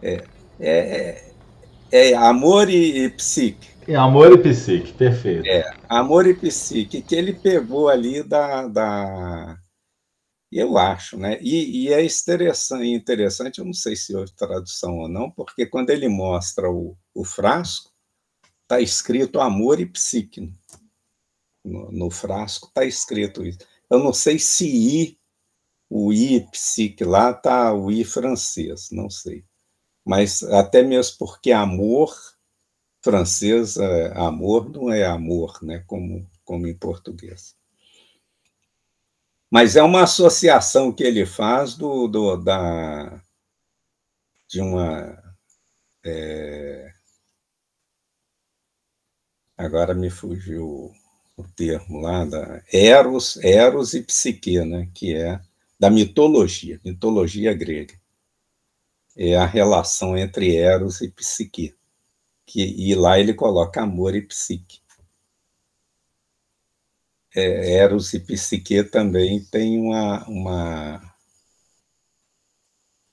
É, 0.03 0.25
é, 0.59 1.33
é 1.93 2.15
amor 2.15 2.69
e, 2.69 3.05
e 3.05 3.11
psique. 3.11 3.69
É 3.87 3.95
amor 3.95 4.33
e 4.33 4.39
psique, 4.39 4.93
perfeito. 4.93 5.47
É, 5.47 5.65
amor 5.89 6.27
e 6.27 6.35
psique, 6.35 7.01
que 7.03 7.15
ele 7.15 7.33
pegou 7.33 7.89
ali 7.89 8.21
da. 8.25 8.67
da 8.67 9.59
eu 10.51 10.77
acho, 10.77 11.17
né? 11.17 11.39
E, 11.41 11.85
e 11.85 11.93
é 11.93 12.05
interessante, 12.05 12.87
interessante, 12.87 13.59
eu 13.59 13.65
não 13.65 13.73
sei 13.73 13.95
se 13.95 14.15
houve 14.17 14.33
tradução 14.35 14.99
ou 14.99 15.09
não, 15.09 15.31
porque 15.31 15.67
quando 15.67 15.91
ele 15.91 16.09
mostra 16.09 16.69
o, 16.69 16.97
o 17.15 17.25
frasco, 17.25 17.93
está 18.63 18.81
escrito 18.81 19.41
amor 19.41 19.79
e 19.79 19.87
psique. 19.87 20.53
No, 21.65 21.93
no 21.93 22.11
frasco 22.11 22.69
está 22.69 22.85
escrito 22.85 23.45
isso. 23.45 23.59
Eu 23.89 24.01
não 24.01 24.13
sei 24.13 24.39
se 24.39 24.67
I, 24.67 25.19
o 25.89 26.13
I 26.13 26.47
psique 26.51 27.05
lá 27.05 27.31
está 27.31 27.73
o 27.73 27.91
I 27.91 28.05
francês, 28.05 28.89
não 28.91 29.09
sei. 29.11 29.45
Mas 30.05 30.43
até 30.43 30.83
mesmo 30.83 31.17
porque 31.19 31.53
amor 31.53 32.15
francês, 33.03 33.77
é, 33.77 34.13
amor 34.19 34.69
não 34.71 34.91
é 34.91 35.05
amor, 35.05 35.63
né? 35.63 35.85
Como, 35.87 36.29
como 36.45 36.67
em 36.67 36.77
português. 36.77 37.57
Mas 39.51 39.77
é 39.77 39.83
uma 39.83 40.03
associação 40.03 40.93
que 40.93 41.05
ele 41.05 41.25
faz 41.25 41.75
do, 41.77 42.09
do 42.09 42.37
da, 42.37 43.23
de 44.49 44.61
uma. 44.61 45.23
É, 46.05 46.93
agora 49.57 49.95
me 49.95 50.11
fugiu 50.11 50.93
o 51.37 51.45
termo 51.55 52.01
lá, 52.01 52.25
da 52.25 52.63
Eros, 52.73 53.37
Eros 53.43 53.95
e 53.95 54.03
Psique, 54.03 54.65
né, 54.65 54.89
que 54.95 55.15
é 55.15 55.41
da 55.79 55.91
mitologia, 55.91 56.81
mitologia 56.85 57.53
grega. 57.55 57.95
É 59.17 59.37
a 59.37 59.47
relação 59.47 60.17
entre 60.17 60.57
Eros 60.57 61.01
e 61.01 61.11
Psique. 61.11 61.75
Que, 62.45 62.63
e 62.63 62.95
lá 62.95 63.19
ele 63.19 63.35
coloca 63.35 63.83
amor 63.83 64.15
e 64.15 64.23
psique. 64.23 64.81
É, 67.35 67.73
Eros 67.75 68.15
e 68.15 68.21
Psique 68.21 68.85
também 68.85 69.45
tem 69.45 69.79
uma, 69.79 70.25
uma 70.29 71.17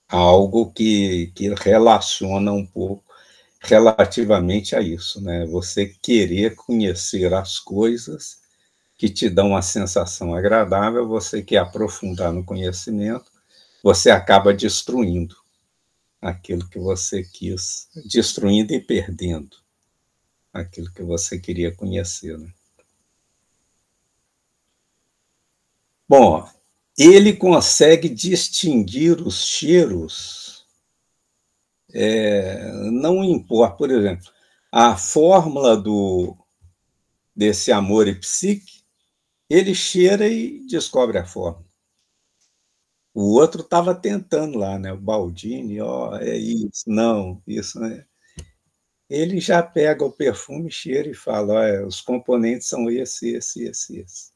algo 0.07 0.71
que, 0.71 1.31
que 1.35 1.53
relaciona 1.55 2.51
um 2.51 2.65
pouco 2.65 3.03
relativamente 3.59 4.75
a 4.75 4.81
isso, 4.81 5.21
né? 5.21 5.45
Você 5.47 5.87
querer 5.87 6.55
conhecer 6.55 7.33
as 7.33 7.59
coisas 7.59 8.42
que 8.97 9.09
te 9.09 9.29
dão 9.29 9.49
uma 9.49 9.61
sensação 9.61 10.33
agradável, 10.33 11.07
você 11.07 11.41
quer 11.41 11.57
aprofundar 11.57 12.31
no 12.31 12.45
conhecimento, 12.45 13.31
você 13.83 14.09
acaba 14.09 14.53
destruindo 14.53 15.35
aquilo 16.21 16.67
que 16.69 16.79
você 16.79 17.23
quis, 17.23 17.89
destruindo 18.05 18.73
e 18.73 18.79
perdendo 18.79 19.57
aquilo 20.53 20.91
que 20.93 21.03
você 21.03 21.37
queria 21.39 21.75
conhecer, 21.75 22.37
né? 22.37 22.53
Bom, 26.07 26.47
ele 26.97 27.33
consegue 27.33 28.07
distinguir 28.07 29.19
os 29.19 29.45
cheiros 29.45 30.43
é, 31.93 32.71
não 32.91 33.23
importa, 33.23 33.75
por 33.75 33.91
exemplo, 33.91 34.31
a 34.71 34.97
fórmula 34.97 35.77
do 35.77 36.35
desse 37.35 37.71
amor 37.71 38.07
e 38.07 38.15
psique, 38.15 38.82
ele 39.53 39.75
cheira 39.75 40.27
e 40.27 40.65
descobre 40.65 41.19
a 41.19 41.25
fórmula. 41.25 41.63
O 43.13 43.35
outro 43.35 43.61
estava 43.61 43.93
tentando 43.93 44.57
lá, 44.57 44.79
né? 44.79 44.91
O 44.91 44.97
Baldini, 44.97 45.79
ó, 45.79 46.17
é 46.17 46.35
isso, 46.35 46.83
não, 46.87 47.39
isso 47.45 47.79
né? 47.79 48.03
Ele 49.07 49.39
já 49.39 49.61
pega 49.61 50.03
o 50.03 50.11
perfume, 50.11 50.71
cheira 50.71 51.07
e 51.07 51.13
fala, 51.13 51.53
ó, 51.53 51.85
os 51.85 52.01
componentes 52.01 52.67
são 52.67 52.89
esse, 52.89 53.35
esse, 53.35 53.65
esse, 53.65 53.99
esse. 53.99 54.33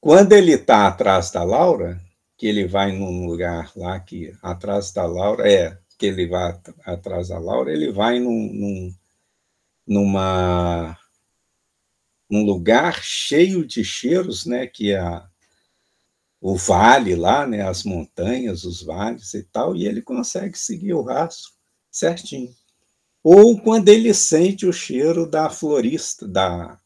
Quando 0.00 0.32
ele 0.32 0.54
está 0.54 0.88
atrás 0.88 1.30
da 1.30 1.44
Laura, 1.44 2.00
que 2.36 2.48
ele 2.48 2.66
vai 2.66 2.90
num 2.90 3.24
lugar 3.26 3.70
lá 3.76 4.00
que 4.00 4.36
atrás 4.42 4.90
da 4.90 5.06
Laura, 5.06 5.48
é, 5.48 5.78
que 5.96 6.06
ele 6.06 6.26
vai 6.26 6.60
atrás 6.84 7.28
da 7.28 7.38
Laura, 7.38 7.72
ele 7.72 7.92
vai 7.92 8.18
num, 8.18 8.52
num, 8.52 8.94
numa 9.86 10.98
um 12.30 12.44
lugar 12.44 13.02
cheio 13.02 13.66
de 13.66 13.84
cheiros, 13.84 14.46
né, 14.46 14.66
que 14.66 14.92
é 14.92 14.98
a, 14.98 15.28
o 16.40 16.56
vale 16.56 17.14
lá, 17.14 17.46
né, 17.46 17.62
as 17.62 17.84
montanhas, 17.84 18.64
os 18.64 18.82
vales 18.82 19.32
e 19.34 19.42
tal, 19.44 19.74
e 19.74 19.86
ele 19.86 20.02
consegue 20.02 20.58
seguir 20.58 20.94
o 20.94 21.02
rastro 21.02 21.52
certinho. 21.90 22.54
Ou 23.22 23.58
quando 23.60 23.88
ele 23.88 24.12
sente 24.12 24.66
o 24.66 24.72
cheiro 24.72 25.26
da 25.28 25.48
florista, 25.48 26.28
da, 26.28 26.78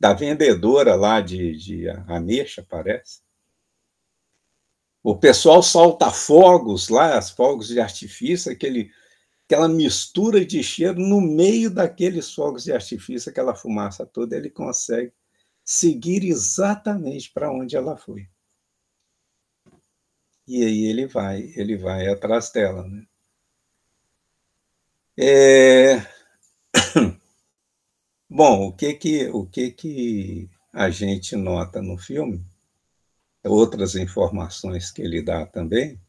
da 0.00 0.14
vendedora 0.14 0.94
lá 0.94 1.20
de, 1.20 1.56
de 1.56 1.88
ameixa, 2.08 2.64
parece, 2.68 3.24
o 5.02 5.14
pessoal 5.14 5.62
solta 5.62 6.10
fogos 6.10 6.88
lá, 6.88 7.18
as 7.18 7.28
fogos 7.28 7.68
de 7.68 7.78
artifício, 7.78 8.50
aquele, 8.50 8.90
aquela 9.46 9.68
mistura 9.68 10.44
de 10.44 10.62
cheiro 10.62 10.98
no 10.98 11.20
meio 11.20 11.70
daqueles 11.70 12.32
fogos 12.34 12.64
de 12.64 12.72
artifício, 12.72 13.30
aquela 13.30 13.54
fumaça 13.54 14.06
toda, 14.06 14.36
ele 14.36 14.50
consegue 14.50 15.12
seguir 15.64 16.24
exatamente 16.24 17.30
para 17.32 17.52
onde 17.52 17.76
ela 17.76 17.96
foi. 17.96 18.28
E 20.46 20.64
aí 20.64 20.84
ele 20.84 21.06
vai, 21.06 21.52
ele 21.56 21.76
vai 21.76 22.08
atrás 22.08 22.50
dela, 22.50 22.86
né? 22.86 23.06
É... 25.16 25.98
Bom, 28.28 28.68
o 28.68 28.72
que 28.72 28.94
que 28.94 29.28
o 29.28 29.46
que 29.46 29.70
que 29.70 30.50
a 30.72 30.90
gente 30.90 31.36
nota 31.36 31.80
no 31.80 31.96
filme? 31.96 32.44
outras 33.44 33.94
informações 33.94 34.90
que 34.90 35.02
ele 35.02 35.22
dá 35.22 35.46
também, 35.46 36.00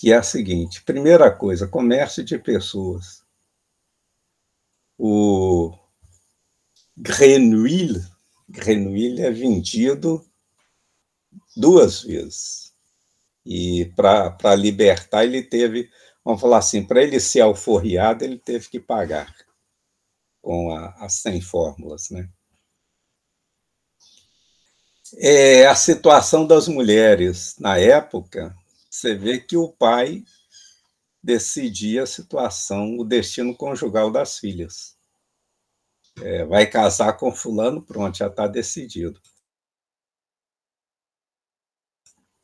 que 0.00 0.10
é 0.10 0.16
a 0.16 0.22
seguinte: 0.22 0.82
primeira 0.82 1.30
coisa, 1.30 1.68
comércio 1.68 2.24
de 2.24 2.38
pessoas. 2.38 3.22
O 4.98 5.76
Grenouille, 6.96 8.02
Grenouille 8.48 9.20
é 9.20 9.30
vendido 9.30 10.24
duas 11.54 12.02
vezes. 12.02 12.72
E 13.44 13.92
para 13.94 14.54
libertar, 14.54 15.24
ele 15.24 15.42
teve, 15.42 15.90
vamos 16.24 16.40
falar 16.40 16.58
assim, 16.58 16.82
para 16.82 17.02
ele 17.02 17.20
ser 17.20 17.40
alforriado, 17.42 18.24
ele 18.24 18.38
teve 18.38 18.68
que 18.70 18.80
pagar 18.80 19.34
com 20.40 20.74
as 20.74 21.14
100 21.14 21.42
fórmulas, 21.42 22.08
né? 22.10 22.26
é, 25.18 25.66
a 25.66 25.74
situação 25.74 26.46
das 26.46 26.68
mulheres 26.68 27.56
na 27.58 27.78
época, 27.78 28.54
você 28.90 29.14
vê 29.14 29.40
que 29.40 29.56
o 29.56 29.68
pai 29.70 30.22
decidia 31.22 32.02
a 32.02 32.06
situação, 32.06 32.98
o 32.98 33.04
destino 33.04 33.56
conjugal 33.56 34.10
das 34.10 34.38
filhas. 34.38 34.96
É, 36.22 36.44
vai 36.46 36.66
casar 36.66 37.12
com 37.18 37.30
fulano, 37.30 37.82
pronto, 37.82 38.16
já 38.16 38.26
está 38.26 38.46
decidido. 38.46 39.20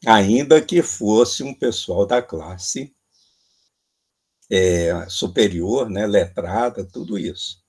Ainda 0.07 0.63
que 0.65 0.83
fosse 0.83 1.43
um 1.43 1.53
pessoal 1.53 2.07
da 2.07 2.23
classe 2.23 2.95
é, 4.51 5.09
superior, 5.09 5.89
né, 5.89 6.07
letrada, 6.07 6.85
tudo 6.85 7.17
isso. 7.19 7.63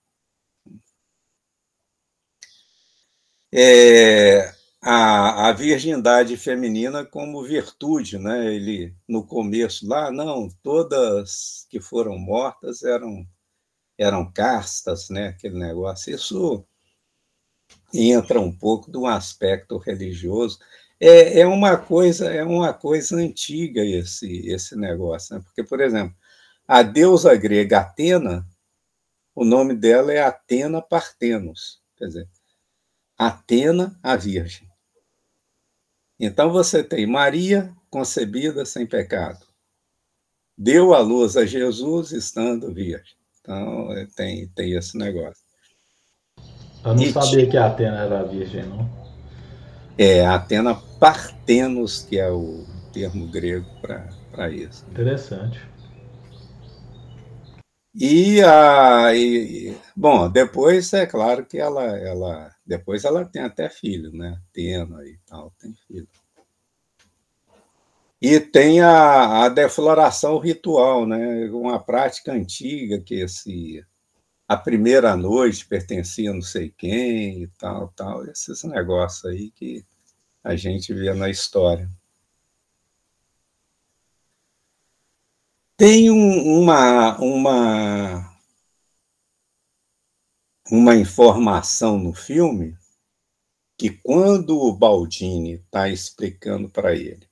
É, 3.52 4.57
a, 4.82 5.50
a 5.50 5.52
virgindade 5.54 6.38
feminina 6.38 7.06
como 7.06 7.44
virtude, 7.44 8.18
né? 8.18 8.54
Ele 8.54 8.96
no 9.08 9.26
começo 9.26 9.88
lá, 9.88 10.12
não, 10.12 10.50
todas 10.64 11.66
que 11.70 11.80
foram 11.80 12.18
mortas 12.18 12.84
eram 12.84 13.26
eram 13.98 14.32
castas, 14.32 15.10
né? 15.10 15.30
Aquele 15.30 15.58
negócio. 15.60 16.14
Isso 16.16 16.66
entra 17.94 18.40
um 18.40 18.52
pouco 18.56 18.92
de 18.92 18.98
um 18.98 19.08
aspecto 19.08 19.78
religioso. 19.78 20.60
É, 21.00 21.42
é 21.42 21.48
uma 21.48 21.78
coisa 21.78 22.32
é 22.34 22.44
uma 22.44 22.74
coisa 22.74 23.16
antiga 23.18 23.84
esse 23.86 24.48
esse 24.48 24.76
negócio, 24.76 25.36
né? 25.36 25.42
Porque 25.44 25.64
por 25.64 25.82
exemplo, 25.82 26.16
a 26.68 26.84
deusa 26.84 27.36
grega 27.36 27.80
Atena, 27.82 28.48
o 29.36 29.46
nome 29.46 29.76
dela 29.76 30.12
é 30.14 30.20
Atena 30.22 30.82
Partenos, 30.82 31.82
quer 31.98 32.08
dizer, 32.08 32.30
Atena 33.18 34.00
a 34.04 34.16
Virgem. 34.16 34.67
Então 36.20 36.52
você 36.52 36.84
tem 36.84 37.06
Maria 37.06 37.72
concebida 37.90 38.66
sem 38.66 38.86
pecado. 38.86 39.46
Deu 40.58 40.94
a 40.94 41.00
luz 41.00 41.38
a 41.38 41.46
Jesus 41.46 42.12
estando 42.12 42.74
virgem. 42.74 43.16
Então 43.40 43.94
é, 43.94 44.08
tem, 44.16 44.48
tem 44.50 44.74
esse 44.74 44.98
negócio. 44.98 45.44
Eu 46.84 46.96
não 46.96 47.04
e 47.04 47.12
sabia 47.12 47.50
que 47.50 47.58
a 47.58 47.68
Atena 47.68 48.04
era 48.04 48.24
virgem, 48.24 48.66
não. 48.66 48.90
É, 49.98 50.26
Atena 50.26 50.76
Partenos, 51.00 52.04
que 52.04 52.18
é 52.18 52.30
o 52.32 52.66
termo 52.94 53.28
grego 53.28 53.68
para 53.82 54.08
para 54.38 54.52
isso. 54.52 54.86
Interessante. 54.92 55.60
E, 57.96 58.40
a, 58.44 59.16
e, 59.16 59.76
bom, 59.96 60.30
depois 60.30 60.94
é 60.94 61.08
claro 61.08 61.44
que 61.44 61.58
ela, 61.58 61.98
ela, 61.98 62.52
depois 62.68 63.06
ela 63.06 63.26
tem 63.26 63.42
até 63.42 63.70
filho, 63.70 64.12
né? 64.12 64.40
Tena 64.52 65.04
e 65.08 65.18
tal, 65.26 65.54
tem 65.58 65.74
filho. 65.88 66.08
E 68.22 68.40
tem 68.40 68.82
a, 68.82 69.46
a 69.46 69.50
defloração 69.50 70.38
ritual, 70.40 71.06
né? 71.08 71.50
Uma 71.52 71.80
prática 71.80 72.34
antiga 72.34 73.00
que 73.00 73.16
esse 73.16 73.86
a 74.48 74.56
primeira 74.56 75.16
noite 75.16 75.68
pertencia 75.68 76.32
a 76.32 76.34
não 76.34 76.42
sei 76.42 76.74
quem 76.78 77.44
e 77.44 77.48
tal, 77.60 77.90
tal, 77.96 78.26
esses 78.26 78.64
negócios 78.64 79.26
aí 79.26 79.52
que 79.52 79.86
a 80.44 80.56
gente 80.56 80.94
vê 80.94 81.14
na 81.14 81.30
história. 81.30 81.90
Tem 85.76 86.10
um, 86.10 86.62
uma, 86.62 87.18
uma, 87.20 88.37
uma 90.72 90.96
informação 90.96 91.98
no 91.98 92.14
filme 92.14 92.78
que 93.78 93.90
quando 93.90 94.60
o 94.60 94.74
Baldini 94.74 95.54
está 95.54 95.88
explicando 95.88 96.70
para 96.70 96.96
ele 96.96 97.30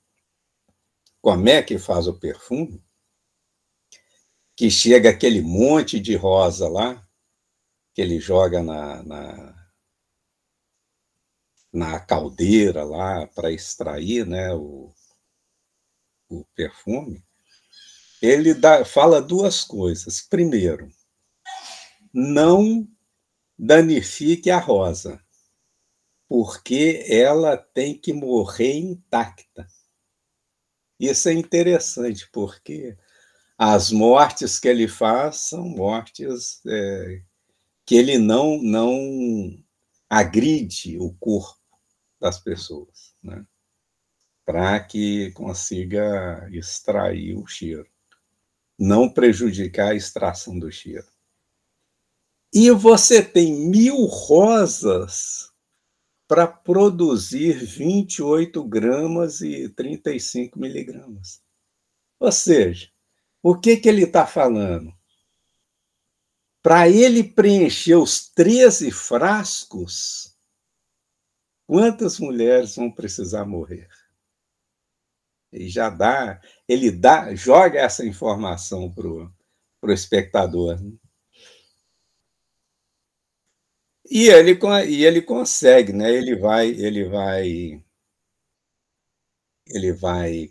como 1.20 1.48
é 1.48 1.60
que 1.60 1.76
faz 1.76 2.06
o 2.06 2.14
perfume, 2.14 2.80
que 4.54 4.70
chega 4.70 5.10
aquele 5.10 5.42
monte 5.42 5.98
de 5.98 6.14
rosa 6.14 6.68
lá, 6.68 7.04
que 7.92 8.00
ele 8.00 8.20
joga 8.20 8.62
na, 8.62 9.02
na, 9.02 9.68
na 11.72 11.98
caldeira 11.98 12.84
lá 12.84 13.26
para 13.26 13.50
extrair 13.50 14.24
né, 14.24 14.54
o, 14.54 14.94
o 16.28 16.44
perfume, 16.54 17.24
ele 18.22 18.54
dá, 18.54 18.84
fala 18.84 19.20
duas 19.20 19.64
coisas. 19.64 20.20
Primeiro, 20.20 20.88
não 22.14 22.86
danifique 23.58 24.50
a 24.50 24.58
rosa, 24.58 25.20
porque 26.28 27.04
ela 27.08 27.56
tem 27.56 27.98
que 27.98 28.12
morrer 28.12 28.74
intacta. 28.74 29.66
Isso 30.98 31.28
é 31.28 31.32
interessante, 31.32 32.28
porque 32.32 32.96
as 33.58 33.90
mortes 33.90 34.58
que 34.58 34.68
ele 34.68 34.88
faz 34.88 35.36
são 35.36 35.62
mortes 35.68 36.60
é, 36.66 37.22
que 37.84 37.94
ele 37.94 38.18
não, 38.18 38.60
não 38.62 39.62
agride 40.08 40.98
o 40.98 41.14
corpo 41.14 41.60
das 42.20 42.38
pessoas, 42.38 43.14
né? 43.22 43.46
para 44.44 44.78
que 44.80 45.32
consiga 45.32 46.48
extrair 46.52 47.36
o 47.36 47.46
cheiro 47.46 47.88
não 48.78 49.08
prejudicar 49.08 49.92
a 49.92 49.94
extração 49.94 50.58
do 50.58 50.70
cheiro. 50.70 51.06
E 52.58 52.70
você 52.70 53.22
tem 53.22 53.54
mil 53.54 54.06
rosas 54.06 55.52
para 56.26 56.46
produzir 56.46 57.52
28 57.62 58.64
gramas 58.64 59.42
e 59.42 59.68
35 59.68 60.58
miligramas. 60.58 61.42
Ou 62.18 62.32
seja, 62.32 62.90
o 63.42 63.60
que, 63.60 63.76
que 63.76 63.86
ele 63.86 64.04
está 64.04 64.26
falando? 64.26 64.90
Para 66.62 66.88
ele 66.88 67.22
preencher 67.22 67.96
os 67.96 68.26
13 68.30 68.90
frascos, 68.90 70.34
quantas 71.66 72.18
mulheres 72.18 72.74
vão 72.74 72.90
precisar 72.90 73.44
morrer? 73.44 73.90
E 75.52 75.68
já 75.68 75.90
dá, 75.90 76.40
ele 76.66 76.90
dá, 76.90 77.34
joga 77.34 77.80
essa 77.80 78.02
informação 78.06 78.90
para 78.90 79.06
o 79.10 79.92
espectador. 79.92 80.82
Né? 80.82 80.96
E 84.08 84.28
ele, 84.28 84.58
e 84.88 85.04
ele 85.04 85.20
consegue, 85.20 85.92
né? 85.92 86.12
Ele 86.12 86.36
vai, 86.36 86.68
ele 86.68 87.08
vai, 87.08 87.82
ele 89.66 89.92
vai 89.92 90.50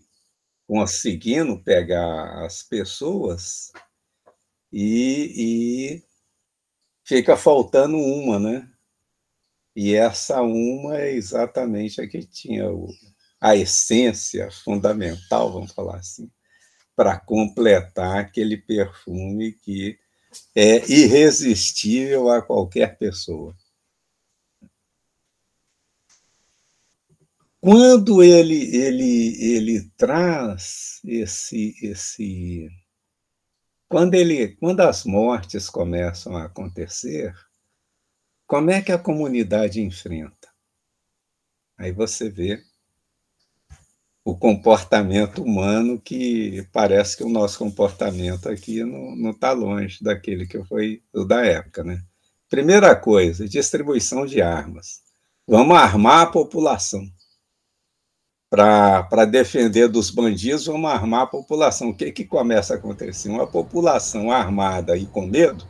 conseguindo 0.67 1.61
pegar 1.63 2.43
as 2.43 2.63
pessoas 2.63 3.71
e, 4.71 5.95
e 5.97 6.03
fica 7.05 7.37
faltando 7.37 7.97
uma, 7.97 8.39
né? 8.39 8.69
E 9.75 9.93
essa 9.93 10.41
uma 10.41 10.97
é 10.97 11.11
exatamente 11.11 12.01
a 12.01 12.07
que 12.07 12.25
tinha 12.25 12.69
o, 12.69 12.87
a 13.39 13.55
essência 13.55 14.49
fundamental, 14.51 15.51
vamos 15.51 15.71
falar 15.73 15.97
assim, 15.97 16.29
para 16.95 17.19
completar 17.19 18.17
aquele 18.17 18.57
perfume 18.57 19.53
que 19.53 19.97
é 20.55 20.77
irresistível 20.89 22.29
a 22.29 22.41
qualquer 22.41 22.97
pessoa. 22.97 23.55
Quando 27.59 28.21
ele, 28.21 28.75
ele, 28.75 29.43
ele 29.43 29.89
traz 29.97 30.99
esse, 31.03 31.75
esse 31.81 32.69
quando 33.87 34.13
ele 34.13 34.55
quando 34.57 34.81
as 34.81 35.03
mortes 35.03 35.69
começam 35.69 36.37
a 36.37 36.45
acontecer, 36.45 37.33
como 38.45 38.69
é 38.69 38.81
que 38.81 38.91
a 38.91 38.99
comunidade 38.99 39.81
enfrenta? 39.81 40.47
Aí 41.77 41.91
você 41.91 42.29
vê 42.29 42.63
o 44.25 44.35
comportamento 44.35 45.43
humano 45.43 46.01
que 46.01 46.67
parece 46.73 47.15
que 47.15 47.23
o 47.23 47.29
nosso 47.29 47.59
comportamento 47.59 48.49
aqui 48.49 48.83
não 48.83 49.29
está 49.29 49.51
longe 49.51 50.03
daquele 50.03 50.47
que 50.47 50.63
foi 50.63 51.03
o 51.13 51.23
da 51.23 51.45
época. 51.45 51.83
Né? 51.83 52.01
Primeira 52.49 52.95
coisa, 52.95 53.47
distribuição 53.47 54.25
de 54.25 54.41
armas. 54.41 55.01
Vamos 55.47 55.77
armar 55.77 56.23
a 56.23 56.25
população. 56.25 57.07
Para 58.49 59.25
defender 59.25 59.87
dos 59.87 60.09
bandidos, 60.09 60.65
vamos 60.65 60.89
armar 60.89 61.21
a 61.21 61.27
população. 61.27 61.89
O 61.89 61.95
que, 61.95 62.11
que 62.11 62.25
começa 62.25 62.73
a 62.73 62.77
acontecer? 62.77 63.29
Uma 63.29 63.45
população 63.45 64.31
armada 64.31 64.97
e 64.97 65.05
com 65.05 65.27
medo, 65.27 65.67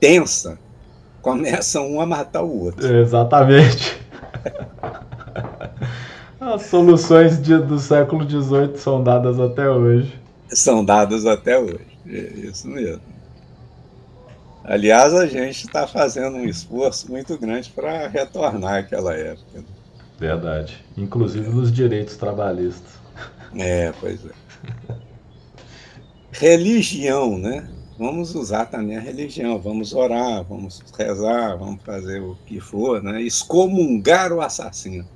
tensa, 0.00 0.58
começa 1.20 1.82
um 1.82 2.00
a 2.00 2.06
matar 2.06 2.44
o 2.44 2.62
outro. 2.62 2.86
Exatamente. 2.86 4.00
As 6.42 6.62
soluções 6.62 7.40
de, 7.40 7.56
do 7.56 7.78
século 7.78 8.28
XVIII 8.28 8.76
são 8.76 9.00
dadas 9.00 9.38
até 9.38 9.70
hoje. 9.70 10.20
São 10.48 10.84
dadas 10.84 11.24
até 11.24 11.56
hoje, 11.56 11.86
é 12.04 12.18
isso 12.18 12.66
mesmo. 12.66 13.00
Aliás, 14.64 15.14
a 15.14 15.24
gente 15.24 15.64
está 15.64 15.86
fazendo 15.86 16.38
um 16.38 16.44
esforço 16.44 17.08
muito 17.08 17.38
grande 17.38 17.70
para 17.70 18.08
retornar 18.08 18.80
àquela 18.80 19.14
época. 19.14 19.62
Verdade. 20.18 20.84
Inclusive 20.96 21.48
nos 21.48 21.70
direitos 21.70 22.16
trabalhistas. 22.16 22.90
É, 23.56 23.92
pois 24.00 24.18
é. 24.26 24.32
Religião, 26.32 27.38
né? 27.38 27.68
Vamos 27.96 28.34
usar 28.34 28.66
também 28.66 28.96
a 28.96 29.00
religião, 29.00 29.60
vamos 29.60 29.94
orar, 29.94 30.42
vamos 30.42 30.82
rezar, 30.98 31.56
vamos 31.56 31.80
fazer 31.84 32.20
o 32.20 32.36
que 32.46 32.58
for, 32.58 33.00
né? 33.00 33.22
Excomungar 33.22 34.32
o 34.32 34.40
assassino. 34.40 35.06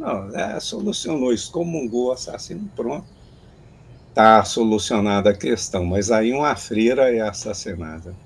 Não, 0.00 0.34
é, 0.34 0.58
solucionou, 0.58 1.30
excomungou 1.30 2.06
o 2.06 2.12
assassino, 2.12 2.66
pronto. 2.74 3.04
Está 4.08 4.42
solucionada 4.42 5.28
a 5.28 5.36
questão, 5.36 5.84
mas 5.84 6.10
aí 6.10 6.32
uma 6.32 6.56
freira 6.56 7.14
é 7.14 7.20
assassinada. 7.20 8.16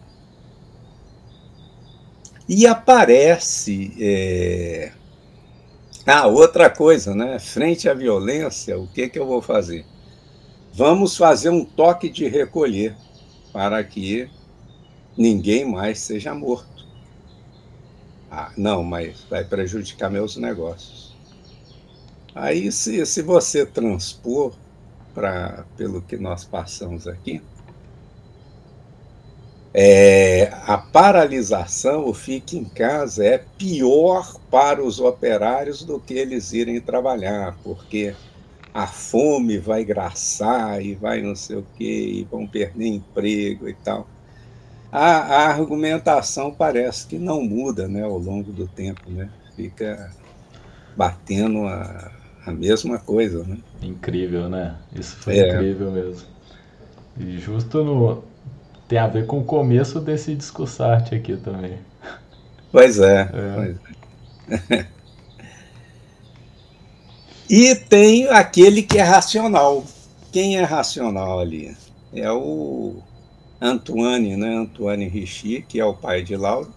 E 2.49 2.65
aparece. 2.65 3.93
É... 3.99 4.93
Ah, 6.07 6.29
outra 6.29 6.71
coisa, 6.71 7.13
né? 7.13 7.41
Frente 7.41 7.89
à 7.89 7.95
violência, 7.95 8.79
o 8.79 8.87
que, 8.87 9.09
que 9.09 9.19
eu 9.19 9.27
vou 9.27 9.43
fazer? 9.43 9.85
Vamos 10.73 11.17
fazer 11.17 11.51
um 11.51 11.65
toque 11.65 12.09
de 12.09 12.29
recolher 12.29 12.95
para 13.53 13.83
que 13.83 14.31
ninguém 15.19 15.65
mais 15.65 15.99
seja 15.99 16.33
morto. 16.37 16.87
Ah, 18.31 18.53
não, 18.57 18.85
mas 18.85 19.25
vai 19.29 19.45
prejudicar 19.45 20.09
meus 20.09 20.37
negócios. 20.37 21.14
Aí, 22.35 22.73
se, 22.73 23.05
se 23.07 23.23
você 23.23 23.65
transpor 23.65 24.53
para 25.15 25.65
pelo 25.77 26.03
que 26.03 26.17
nós 26.17 26.45
passamos 26.45 27.07
aqui, 27.07 27.41
é, 29.73 30.53
a 30.67 30.79
paralisação, 30.79 32.09
o 32.09 32.15
fique 32.15 32.57
em 32.57 32.65
casa, 32.65 33.25
é 33.25 33.39
pior 33.39 34.39
para 34.51 34.83
os 34.83 35.01
operários 35.01 35.85
do 35.85 35.99
que 36.01 36.15
eles 36.15 36.53
irem 36.53 36.81
trabalhar, 36.81 37.57
porque 37.63 38.15
a 38.73 38.87
fome 38.87 39.59
vai 39.59 39.85
graçar 39.85 40.81
e 40.85 40.95
vai 40.95 41.23
não 41.23 41.37
sei 41.37 41.57
o 41.57 41.67
quê, 41.77 41.85
e 41.85 42.25
vão 42.25 42.47
perder 42.47 42.87
emprego 42.87 43.69
e 43.69 43.75
tal. 43.75 44.09
A, 44.91 45.19
a 45.19 45.49
argumentação 45.49 46.53
parece 46.53 47.07
que 47.07 47.19
não 47.19 47.43
muda 47.43 47.89
né, 47.89 48.03
ao 48.03 48.19
longo 48.19 48.53
do 48.53 48.67
tempo, 48.67 49.11
né? 49.11 49.29
fica 49.57 50.13
batendo 50.97 51.67
a, 51.67 52.13
a 52.47 52.53
mesma 52.53 52.99
coisa, 52.99 53.43
né? 53.45 53.59
Incrível, 53.83 54.49
né? 54.49 54.77
Isso 54.95 55.17
foi 55.17 55.39
é. 55.39 55.55
incrível 55.55 55.91
mesmo. 55.91 56.27
E 57.19 57.39
justo 57.39 57.83
no. 57.83 58.23
Tem 58.87 58.99
a 58.99 59.07
ver 59.07 59.27
com 59.27 59.41
o 59.41 59.45
começo 59.45 60.01
desse 60.01 60.35
discursarte 60.35 61.15
aqui 61.15 61.37
também. 61.37 61.79
Pois 62.71 62.99
é. 62.99 63.31
é. 63.33 63.75
Pois 64.47 64.71
é. 64.71 64.87
e 67.49 67.75
tem 67.75 68.29
aquele 68.29 68.83
que 68.83 68.99
é 68.99 69.03
racional. 69.03 69.85
Quem 70.31 70.59
é 70.59 70.65
racional 70.65 71.41
ali? 71.41 71.75
É 72.13 72.31
o 72.31 72.97
Antoine, 73.61 74.37
né? 74.37 74.57
Antoine 74.57 75.09
Richie, 75.09 75.63
que 75.63 75.81
é 75.81 75.85
o 75.85 75.95
pai 75.95 76.23
de 76.23 76.37
Laura 76.37 76.69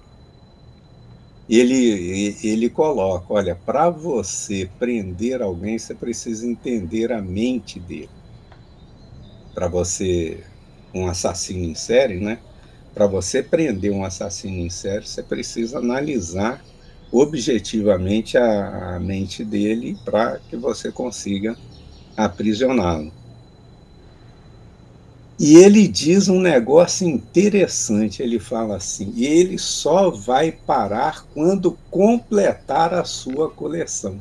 ele, 1.49 2.37
ele 2.43 2.69
coloca: 2.69 3.33
olha, 3.33 3.55
para 3.55 3.89
você 3.89 4.69
prender 4.77 5.41
alguém, 5.41 5.77
você 5.77 5.95
precisa 5.95 6.45
entender 6.45 7.11
a 7.11 7.21
mente 7.21 7.79
dele. 7.79 8.09
Para 9.53 9.67
você, 9.67 10.43
um 10.93 11.07
assassino 11.07 11.63
em 11.63 11.75
série, 11.75 12.19
né? 12.19 12.39
Para 12.93 13.07
você 13.07 13.41
prender 13.41 13.91
um 13.91 14.03
assassino 14.03 14.57
em 14.57 14.69
série, 14.69 15.07
você 15.07 15.23
precisa 15.23 15.79
analisar 15.79 16.63
objetivamente 17.11 18.37
a, 18.37 18.95
a 18.95 18.99
mente 18.99 19.43
dele 19.45 19.97
para 20.03 20.39
que 20.39 20.57
você 20.57 20.91
consiga 20.91 21.57
aprisioná-lo. 22.15 23.13
E 25.39 25.55
ele 25.57 25.87
diz 25.87 26.27
um 26.27 26.39
negócio 26.39 27.07
interessante, 27.07 28.23
ele 28.23 28.39
fala 28.39 28.77
assim, 28.77 29.13
ele 29.17 29.59
só 29.59 30.09
vai 30.09 30.51
parar 30.51 31.25
quando 31.31 31.77
completar 31.91 32.91
a 32.91 33.03
sua 33.03 33.47
coleção. 33.47 34.19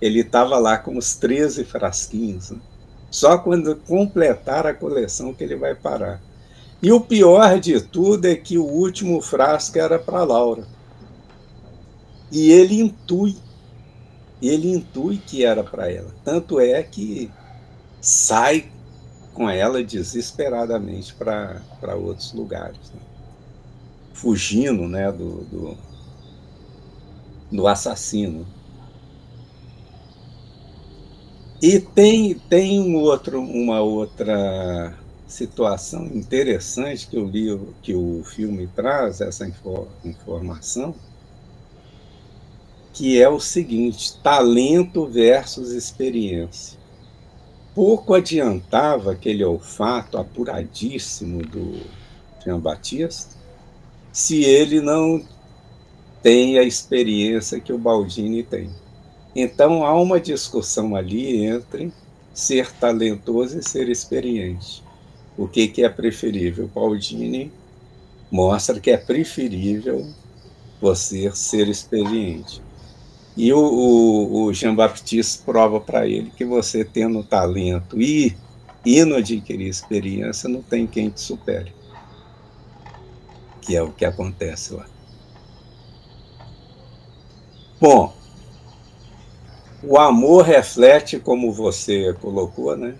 Ele 0.00 0.20
estava 0.20 0.58
lá 0.58 0.78
com 0.78 0.96
os 0.96 1.14
13 1.16 1.64
frasquinhos, 1.64 2.50
né? 2.50 2.58
só 3.10 3.36
quando 3.36 3.76
completar 3.76 4.66
a 4.66 4.72
coleção 4.72 5.34
que 5.34 5.44
ele 5.44 5.56
vai 5.56 5.74
parar. 5.74 6.22
E 6.82 6.90
o 6.90 7.00
pior 7.00 7.60
de 7.60 7.80
tudo 7.80 8.26
é 8.26 8.34
que 8.34 8.56
o 8.56 8.64
último 8.64 9.20
frasco 9.20 9.78
era 9.78 9.98
para 9.98 10.24
Laura. 10.24 10.66
E 12.32 12.50
ele 12.50 12.80
intui, 12.80 13.36
ele 14.40 14.70
intui 14.70 15.18
que 15.18 15.44
era 15.44 15.62
para 15.62 15.90
ela. 15.90 16.14
Tanto 16.24 16.58
é 16.58 16.82
que 16.82 17.30
sai 18.00 18.70
com 19.34 19.50
ela 19.50 19.82
desesperadamente 19.82 21.12
para 21.12 21.96
outros 21.96 22.32
lugares, 22.32 22.78
né? 22.94 23.00
fugindo 24.12 24.86
né, 24.86 25.10
do, 25.10 25.42
do, 25.44 25.76
do, 27.50 27.66
assassino. 27.66 28.46
E 31.60 31.80
tem, 31.80 32.34
tem 32.34 32.80
um 32.80 32.96
outro, 32.96 33.40
uma 33.40 33.80
outra 33.80 34.96
situação 35.26 36.06
interessante 36.06 37.08
que 37.08 37.16
eu 37.16 37.26
li 37.26 37.58
que 37.82 37.94
o 37.94 38.22
filme 38.22 38.68
traz, 38.68 39.20
essa 39.20 39.50
informação, 40.04 40.94
que 42.92 43.20
é 43.20 43.28
o 43.28 43.40
seguinte: 43.40 44.16
talento 44.22 45.06
versus 45.06 45.72
experiência 45.72 46.83
pouco 47.74 48.14
adiantava 48.14 49.12
aquele 49.12 49.44
olfato 49.44 50.16
apuradíssimo 50.16 51.42
do 51.42 51.80
Jean 52.42 52.60
Batista 52.60 53.34
se 54.12 54.44
ele 54.44 54.80
não 54.80 55.22
tem 56.22 56.58
a 56.58 56.62
experiência 56.62 57.60
que 57.60 57.72
o 57.72 57.78
Baldini 57.78 58.42
tem. 58.44 58.70
Então 59.34 59.84
há 59.84 60.00
uma 60.00 60.20
discussão 60.20 60.94
ali 60.94 61.44
entre 61.44 61.92
ser 62.32 62.70
talentoso 62.72 63.58
e 63.58 63.68
ser 63.68 63.88
experiente. 63.88 64.82
O 65.36 65.48
que, 65.48 65.66
que 65.66 65.84
é 65.84 65.88
preferível? 65.88 66.70
Baldini 66.72 67.52
mostra 68.30 68.78
que 68.78 68.90
é 68.90 68.96
preferível 68.96 70.06
você 70.80 71.30
ser 71.34 71.68
experiente. 71.68 72.62
E 73.36 73.52
o, 73.52 73.58
o, 73.58 74.44
o 74.44 74.52
Jean-Baptiste 74.52 75.42
prova 75.44 75.80
para 75.80 76.06
ele 76.06 76.30
que 76.30 76.44
você 76.44 76.84
tendo 76.84 77.24
talento 77.24 78.00
e 78.00 78.36
indo 78.84 79.16
adquirir 79.16 79.68
experiência, 79.68 80.48
não 80.48 80.62
tem 80.62 80.86
quem 80.86 81.10
te 81.10 81.20
supere. 81.20 81.72
Que 83.60 83.74
é 83.76 83.82
o 83.82 83.92
que 83.92 84.04
acontece 84.04 84.74
lá. 84.74 84.86
Bom, 87.80 88.14
o 89.82 89.98
amor 89.98 90.44
reflete, 90.44 91.18
como 91.18 91.52
você 91.52 92.14
colocou, 92.14 92.76
né? 92.76 92.94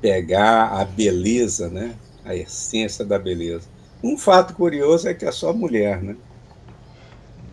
Pegar 0.00 0.68
a 0.80 0.84
beleza, 0.84 1.68
né? 1.68 1.94
A 2.24 2.34
essência 2.34 3.04
da 3.04 3.18
beleza. 3.18 3.68
Um 4.02 4.16
fato 4.16 4.54
curioso 4.54 5.08
é 5.08 5.14
que 5.14 5.24
é 5.24 5.32
só 5.32 5.52
mulher, 5.52 6.02
né? 6.02 6.16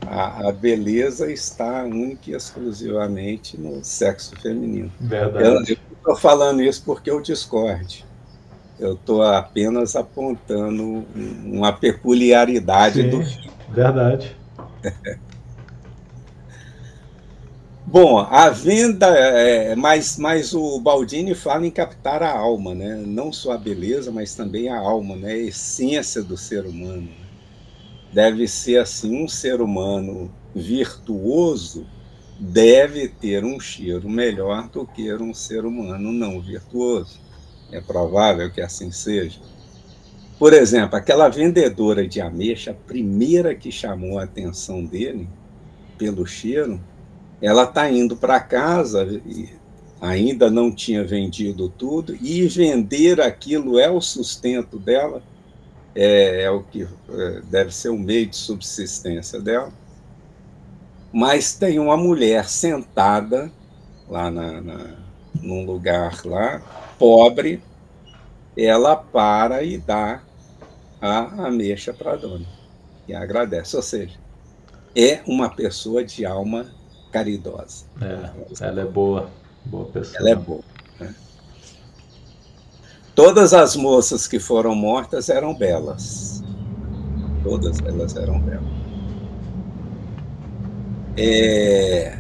A, 0.08 0.49
a, 0.49 0.51
beleza 0.51 1.32
está 1.32 1.84
única 1.84 2.32
e 2.32 2.34
exclusivamente 2.34 3.60
no 3.60 3.84
sexo 3.84 4.36
feminino. 4.39 4.91
Verdade. 4.99 5.45
Eu 5.45 5.95
estou 5.97 6.16
falando 6.16 6.62
isso 6.62 6.84
porque 6.86 7.10
eu 7.10 7.22
discorde. 7.22 8.06
Eu 8.80 8.93
estou 8.93 9.24
apenas 9.24 9.95
apontando 9.95 11.06
uma 11.45 11.72
peculiaridade 11.72 13.01
Sim, 13.01 13.10
do 13.10 13.24
filme. 13.24 13.51
Verdade. 13.70 14.36
Bom, 17.86 18.18
a 18.18 18.49
venda, 18.49 19.08
é, 19.08 19.76
mas, 19.76 20.18
mas 20.18 20.54
o 20.54 20.80
Baldini 20.80 21.36
fala 21.36 21.68
em 21.68 21.72
captar 21.72 22.24
a 22.24 22.32
alma, 22.32 22.74
né? 22.74 22.95
não 23.06 23.32
só 23.32 23.51
a 23.51 23.58
beleza, 23.58 24.12
mas 24.12 24.34
também 24.34 24.68
a 24.68 24.80
alma, 24.80 25.16
né? 25.16 25.34
a 25.34 25.38
essência 25.38 26.24
do 26.24 26.36
ser 26.36 26.66
humano 26.66 27.08
deve 28.14 28.47
ser 28.47 28.78
assim: 28.78 29.24
um 29.24 29.28
ser 29.28 29.61
humano 29.61 30.32
virtuoso 30.55 31.86
deve 32.39 33.07
ter 33.07 33.43
um 33.43 33.59
cheiro 33.59 34.09
melhor 34.09 34.70
do 34.70 34.86
que 34.86 35.14
um 35.14 35.34
ser 35.34 35.66
humano 35.66 36.11
não 36.11 36.39
virtuoso. 36.39 37.20
É 37.72 37.82
provável 37.82 38.51
que 38.51 38.61
assim 38.61 38.91
seja. 38.91 39.39
Por 40.38 40.53
exemplo, 40.53 40.95
aquela 40.95 41.30
vendedora 41.30 42.07
de 42.07 42.20
ameixa, 42.20 42.72
a 42.72 42.74
primeira 42.74 43.55
que 43.55 43.72
chamou 43.72 44.20
a 44.20 44.24
atenção 44.24 44.84
dele 44.84 45.28
pelo 45.97 46.26
cheiro, 46.26 46.82
ela 47.41 47.64
está 47.64 47.89
indo 47.89 48.16
para 48.16 48.39
casa, 48.39 49.07
ainda 50.01 50.49
não 50.51 50.72
tinha 50.72 51.03
vendido 51.03 51.70
tudo, 51.70 52.18
e 52.22 52.45
vender 52.47 53.22
aquilo 53.22 53.80
é 53.80 53.89
o 53.89 54.01
sustento 54.01 54.78
dela 54.78 55.24
é, 55.95 56.43
é 56.43 56.51
o 56.51 56.63
que 56.63 56.83
é, 56.83 57.41
deve 57.49 57.73
ser 57.73 57.89
o 57.89 57.97
meio 57.97 58.27
de 58.27 58.35
subsistência 58.35 59.39
dela. 59.39 59.71
Mas 61.11 61.53
tem 61.53 61.77
uma 61.77 61.95
mulher 61.95 62.49
sentada 62.49 63.51
lá 64.09 64.31
na, 64.31 64.61
na, 64.61 64.95
num 65.41 65.65
lugar 65.65 66.25
lá, 66.25 66.61
pobre, 66.97 67.61
ela 68.57 68.95
para 68.95 69.63
e 69.63 69.77
dá 69.77 70.21
a 71.01 71.47
ameixa 71.47 71.93
para 71.93 72.13
a 72.13 72.15
dona 72.15 72.45
e 73.07 73.13
agradece. 73.13 73.75
Ou 73.75 73.81
seja, 73.81 74.17
é 74.95 75.21
uma 75.27 75.49
pessoa 75.49 76.03
de 76.03 76.25
alma 76.25 76.67
caridosa. 77.11 77.85
É, 78.01 78.65
ela 78.65 78.81
é 78.81 78.85
boa, 78.85 79.29
boa 79.65 79.85
pessoa. 79.85 80.17
Ela 80.19 80.29
é 80.31 80.35
boa. 80.35 80.63
Todas 83.16 83.53
as 83.53 83.76
moças 83.76 84.28
que 84.28 84.39
foram 84.39 84.74
mortas 84.74 85.30
eram 85.30 85.53
belas. 85.53 86.43
Todas 87.43 87.80
elas 87.86 88.16
eram 88.16 88.39
belas. 88.39 88.64
É, 91.16 92.18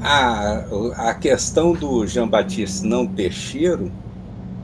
a, 0.00 0.64
a 1.10 1.14
questão 1.14 1.72
do 1.72 2.04
Jean 2.04 2.26
Baptiste 2.26 2.84
não 2.84 3.06
ter 3.06 3.32
cheiro, 3.32 3.92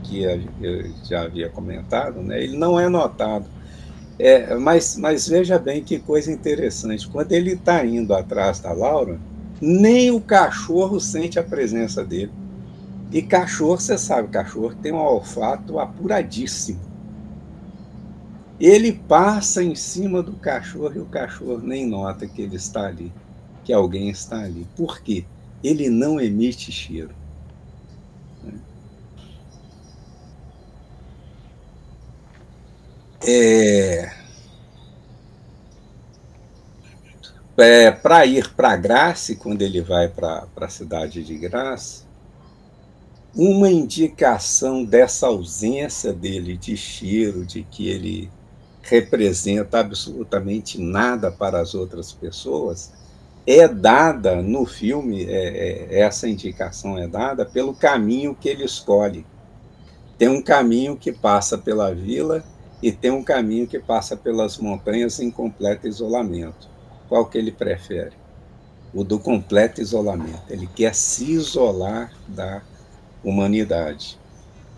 que 0.03 0.23
eu 0.23 0.91
já 1.05 1.23
havia 1.23 1.49
comentado, 1.49 2.21
né, 2.21 2.43
ele 2.43 2.57
não 2.57 2.77
é 2.77 2.89
notado. 2.89 3.45
É, 4.19 4.55
mas, 4.55 4.97
mas 4.97 5.27
veja 5.27 5.57
bem 5.57 5.81
que 5.81 5.99
coisa 5.99 6.31
interessante. 6.31 7.07
Quando 7.07 7.31
ele 7.31 7.53
está 7.53 7.83
indo 7.85 8.13
atrás 8.13 8.59
da 8.59 8.73
Laura, 8.73 9.17
nem 9.59 10.11
o 10.11 10.19
cachorro 10.19 10.99
sente 10.99 11.39
a 11.39 11.43
presença 11.43 12.03
dele. 12.03 12.31
E 13.11 13.21
cachorro, 13.21 13.77
você 13.77 13.97
sabe, 13.97 14.29
cachorro 14.29 14.73
tem 14.73 14.93
um 14.93 14.97
olfato 14.97 15.79
apuradíssimo. 15.79 16.79
Ele 18.57 18.93
passa 18.93 19.61
em 19.61 19.75
cima 19.75 20.23
do 20.23 20.33
cachorro 20.33 20.93
e 20.95 20.99
o 20.99 21.05
cachorro 21.05 21.57
nem 21.57 21.85
nota 21.85 22.27
que 22.27 22.41
ele 22.41 22.55
está 22.55 22.85
ali, 22.85 23.11
que 23.65 23.73
alguém 23.73 24.09
está 24.09 24.41
ali. 24.41 24.65
Por 24.77 25.01
quê? 25.01 25.25
Ele 25.63 25.89
não 25.89 26.21
emite 26.21 26.71
cheiro. 26.71 27.13
É... 33.23 34.11
é, 37.57 37.91
para 37.91 38.25
ir 38.25 38.49
para 38.53 38.75
Graça, 38.75 39.35
quando 39.35 39.61
ele 39.61 39.81
vai 39.81 40.07
para 40.07 40.47
a 40.55 40.69
cidade 40.69 41.23
de 41.23 41.37
Graça, 41.37 42.10
uma 43.35 43.69
indicação 43.69 44.83
dessa 44.83 45.27
ausência 45.27 46.11
dele 46.11 46.57
de 46.57 46.75
cheiro, 46.75 47.45
de 47.45 47.63
que 47.63 47.87
ele 47.87 48.29
representa 48.81 49.79
absolutamente 49.79 50.81
nada 50.81 51.31
para 51.31 51.61
as 51.61 51.73
outras 51.73 52.11
pessoas, 52.11 52.91
é 53.47 53.67
dada 53.67 54.41
no 54.41 54.65
filme, 54.65 55.23
é, 55.25 55.87
é, 55.89 55.99
essa 56.01 56.27
indicação 56.27 56.97
é 56.97 57.07
dada 57.07 57.45
pelo 57.45 57.73
caminho 57.73 58.35
que 58.35 58.49
ele 58.49 58.65
escolhe. 58.65 59.25
Tem 60.17 60.27
um 60.27 60.41
caminho 60.41 60.97
que 60.97 61.11
passa 61.11 61.57
pela 61.57 61.93
vila 61.93 62.43
e 62.83 62.91
tem 62.91 63.11
um 63.11 63.23
caminho 63.23 63.65
que 63.65 63.79
passa 63.79 64.15
pelas 64.15 64.57
montanhas 64.57 65.19
em 65.19 65.31
completo 65.31 65.87
isolamento. 65.87 66.69
Qual 67.07 67.25
que 67.25 67.37
ele 67.37 67.51
prefere? 67.51 68.13
O 68.93 69.03
do 69.03 69.17
completo 69.19 69.81
isolamento. 69.81 70.43
Ele 70.49 70.67
quer 70.67 70.93
se 70.93 71.31
isolar 71.31 72.11
da 72.27 72.61
humanidade. 73.23 74.19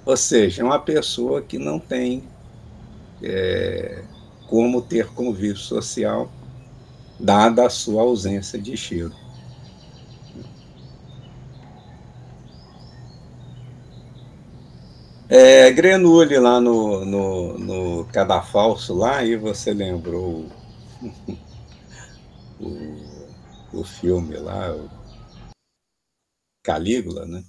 Ou 0.05 0.17
seja, 0.17 0.61
é 0.61 0.65
uma 0.65 0.79
pessoa 0.79 1.41
que 1.41 1.57
não 1.57 1.79
tem 1.79 2.23
é, 3.21 4.03
como 4.47 4.81
ter 4.81 5.07
convívio 5.13 5.57
social, 5.57 6.31
dada 7.19 7.65
a 7.65 7.69
sua 7.69 8.01
ausência 8.03 8.61
de 8.61 8.75
cheiro. 8.77 9.13
É, 15.29 15.71
Grenule 15.71 16.37
lá 16.37 16.59
no, 16.61 17.03
no, 17.05 17.57
no 17.57 18.05
Cadafalso, 18.05 18.93
lá, 18.93 19.23
e 19.23 19.35
você 19.35 19.73
lembrou 19.73 20.45
o, 22.59 23.79
o 23.79 23.83
filme 23.83 24.37
lá, 24.37 24.75
o 24.75 24.89
Calígula, 26.63 27.25
né? 27.25 27.43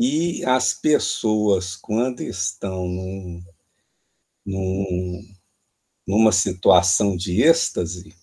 E 0.00 0.44
as 0.44 0.72
pessoas, 0.72 1.74
quando 1.74 2.20
estão 2.20 2.86
num, 2.86 3.42
num, 4.46 5.34
numa 6.06 6.30
situação 6.30 7.16
de 7.16 7.42
êxtase, 7.42 8.14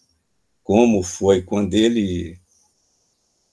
como 0.63 1.03
foi 1.03 1.41
quando 1.41 1.73
ele 1.73 2.39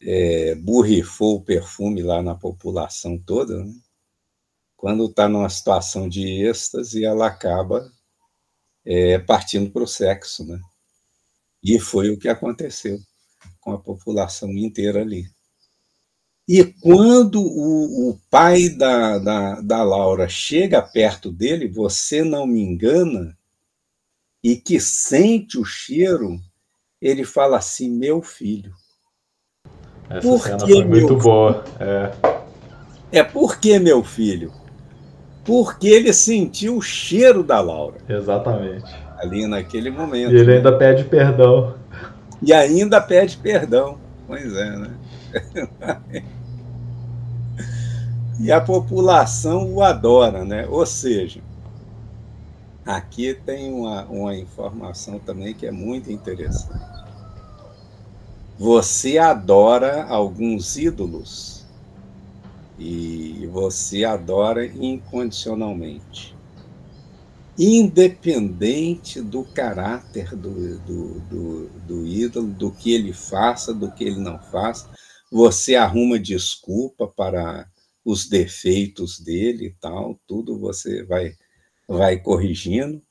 é, 0.01 0.55
o 0.57 1.41
perfume 1.41 2.01
lá 2.01 2.23
na 2.23 2.37
população 2.37 3.19
toda, 3.19 3.65
né? 3.65 3.75
quando 4.77 5.07
está 5.07 5.29
numa 5.29 5.49
situação 5.49 6.09
de 6.09 6.45
êxtase, 6.47 7.05
ela 7.05 7.27
acaba 7.27 7.91
é, 8.85 9.19
partindo 9.19 9.69
para 9.73 9.83
o 9.83 9.87
sexo, 9.87 10.47
né? 10.47 10.61
E 11.61 11.81
foi 11.81 12.11
o 12.11 12.19
que 12.19 12.29
aconteceu 12.29 13.01
com 13.61 13.73
a 13.73 13.81
população 13.81 14.51
inteira 14.53 15.01
ali. 15.03 15.29
E 16.55 16.65
quando 16.65 17.41
o, 17.41 18.11
o 18.11 18.19
pai 18.31 18.69
da, 18.69 19.17
da, 19.17 19.61
da 19.63 19.83
Laura 19.83 20.29
chega 20.29 20.83
perto 20.83 21.33
dele, 21.33 21.67
você 21.67 22.23
não 22.23 22.47
me 22.47 22.61
engana, 22.61 23.35
e 24.45 24.55
que 24.57 24.79
sente 24.79 25.59
o 25.59 25.65
cheiro, 25.65 26.39
ele 27.01 27.25
fala 27.25 27.57
assim: 27.57 27.89
meu 27.89 28.21
filho. 28.21 28.71
Essa 30.11 30.21
por 30.21 30.43
cena 30.43 30.59
foi 30.59 30.85
muito 30.85 31.17
boa. 31.17 31.65
É. 31.81 32.13
é 33.11 33.25
porque, 33.25 33.79
meu 33.79 34.05
filho? 34.05 34.53
Porque 35.47 35.89
ele 35.89 36.13
sentiu 36.13 36.77
o 36.77 36.83
cheiro 36.83 37.43
da 37.43 37.63
Laura. 37.63 37.97
Exatamente. 38.07 38.95
Ali 39.17 39.47
naquele 39.47 39.91
momento. 39.91 40.35
E 40.35 40.37
ele 40.37 40.57
ainda 40.57 40.77
pede 40.77 41.05
perdão. 41.05 41.77
E 42.43 42.53
ainda 42.53 43.01
pede 43.01 43.39
perdão. 43.39 43.99
Pois 44.27 44.55
é, 44.55 44.77
né? 44.77 44.91
e 48.43 48.51
a 48.51 48.61
população 48.61 49.73
o 49.73 49.83
adora, 49.83 50.45
né? 50.45 50.67
Ou 50.69 50.85
seja, 50.85 51.41
aqui 52.85 53.35
tem 53.47 53.73
uma, 53.73 54.05
uma 54.07 54.37
informação 54.37 55.21
também 55.21 55.55
que 55.55 55.65
é 55.65 55.71
muito 55.71 56.11
interessante. 56.11 56.93
Você 58.59 59.17
adora 59.17 60.05
alguns 60.05 60.77
ídolos 60.77 61.65
e 62.77 63.49
você 63.53 64.05
adora 64.05 64.67
incondicionalmente 64.67 66.35
independente 67.57 69.21
do 69.21 69.45
caráter 69.45 70.35
do, 70.35 70.79
do, 70.79 71.21
do, 71.21 71.69
do, 71.87 72.07
ídolo, 72.07 72.49
do 72.49 72.73
que 72.73 72.93
ele 72.93 73.13
faça, 73.13 73.75
do 73.75 73.93
que 73.93 74.03
ele 74.03 74.19
não 74.19 74.39
faça, 74.39 74.89
você 75.31 75.77
arruma 75.77 76.19
desculpa 76.19 77.07
para 77.07 77.67
os 78.05 78.29
defeitos 78.29 79.21
dele 79.21 79.67
e 79.67 79.75
tal, 79.75 80.21
tudo 80.27 80.59
você 80.59 81.05
vai, 81.05 81.35
vai 81.89 82.19
corrigindo. 82.21 83.03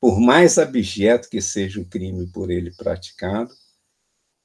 Por 0.00 0.20
mais 0.20 0.58
abjeto 0.58 1.28
que 1.28 1.40
seja 1.40 1.80
o 1.80 1.84
crime 1.84 2.26
por 2.28 2.50
ele 2.50 2.70
praticado, 2.74 3.50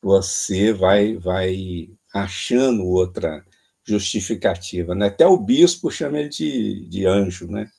você 0.01 0.73
vai, 0.73 1.15
vai 1.15 1.89
achando 2.13 2.85
outra 2.85 3.45
justificativa. 3.85 4.95
Né? 4.95 5.07
Até 5.07 5.27
o 5.27 5.37
bispo 5.37 5.91
chama 5.91 6.19
ele 6.19 6.29
de, 6.29 6.87
de 6.87 7.05
anjo, 7.05 7.47
né? 7.47 7.69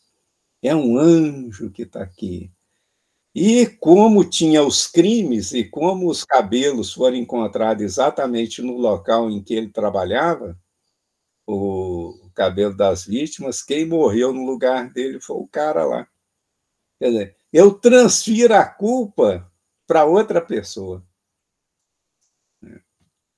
é 0.66 0.74
um 0.74 0.98
anjo 0.98 1.70
que 1.70 1.82
está 1.82 2.02
aqui. 2.02 2.50
E 3.34 3.66
como 3.66 4.24
tinha 4.24 4.62
os 4.62 4.86
crimes 4.86 5.52
e 5.52 5.64
como 5.64 6.08
os 6.08 6.24
cabelos 6.24 6.92
foram 6.92 7.16
encontrados 7.16 7.82
exatamente 7.82 8.62
no 8.62 8.78
local 8.78 9.30
em 9.30 9.42
que 9.42 9.54
ele 9.54 9.68
trabalhava, 9.68 10.58
o 11.46 12.30
cabelo 12.34 12.76
das 12.76 13.04
vítimas, 13.04 13.62
quem 13.62 13.86
morreu 13.86 14.32
no 14.32 14.44
lugar 14.44 14.90
dele 14.92 15.20
foi 15.20 15.36
o 15.36 15.46
cara 15.46 15.84
lá. 15.84 16.08
Quer 16.98 17.10
dizer, 17.10 17.36
eu 17.52 17.74
transfiro 17.74 18.54
a 18.54 18.64
culpa 18.64 19.50
para 19.86 20.04
outra 20.04 20.40
pessoa. 20.40 21.04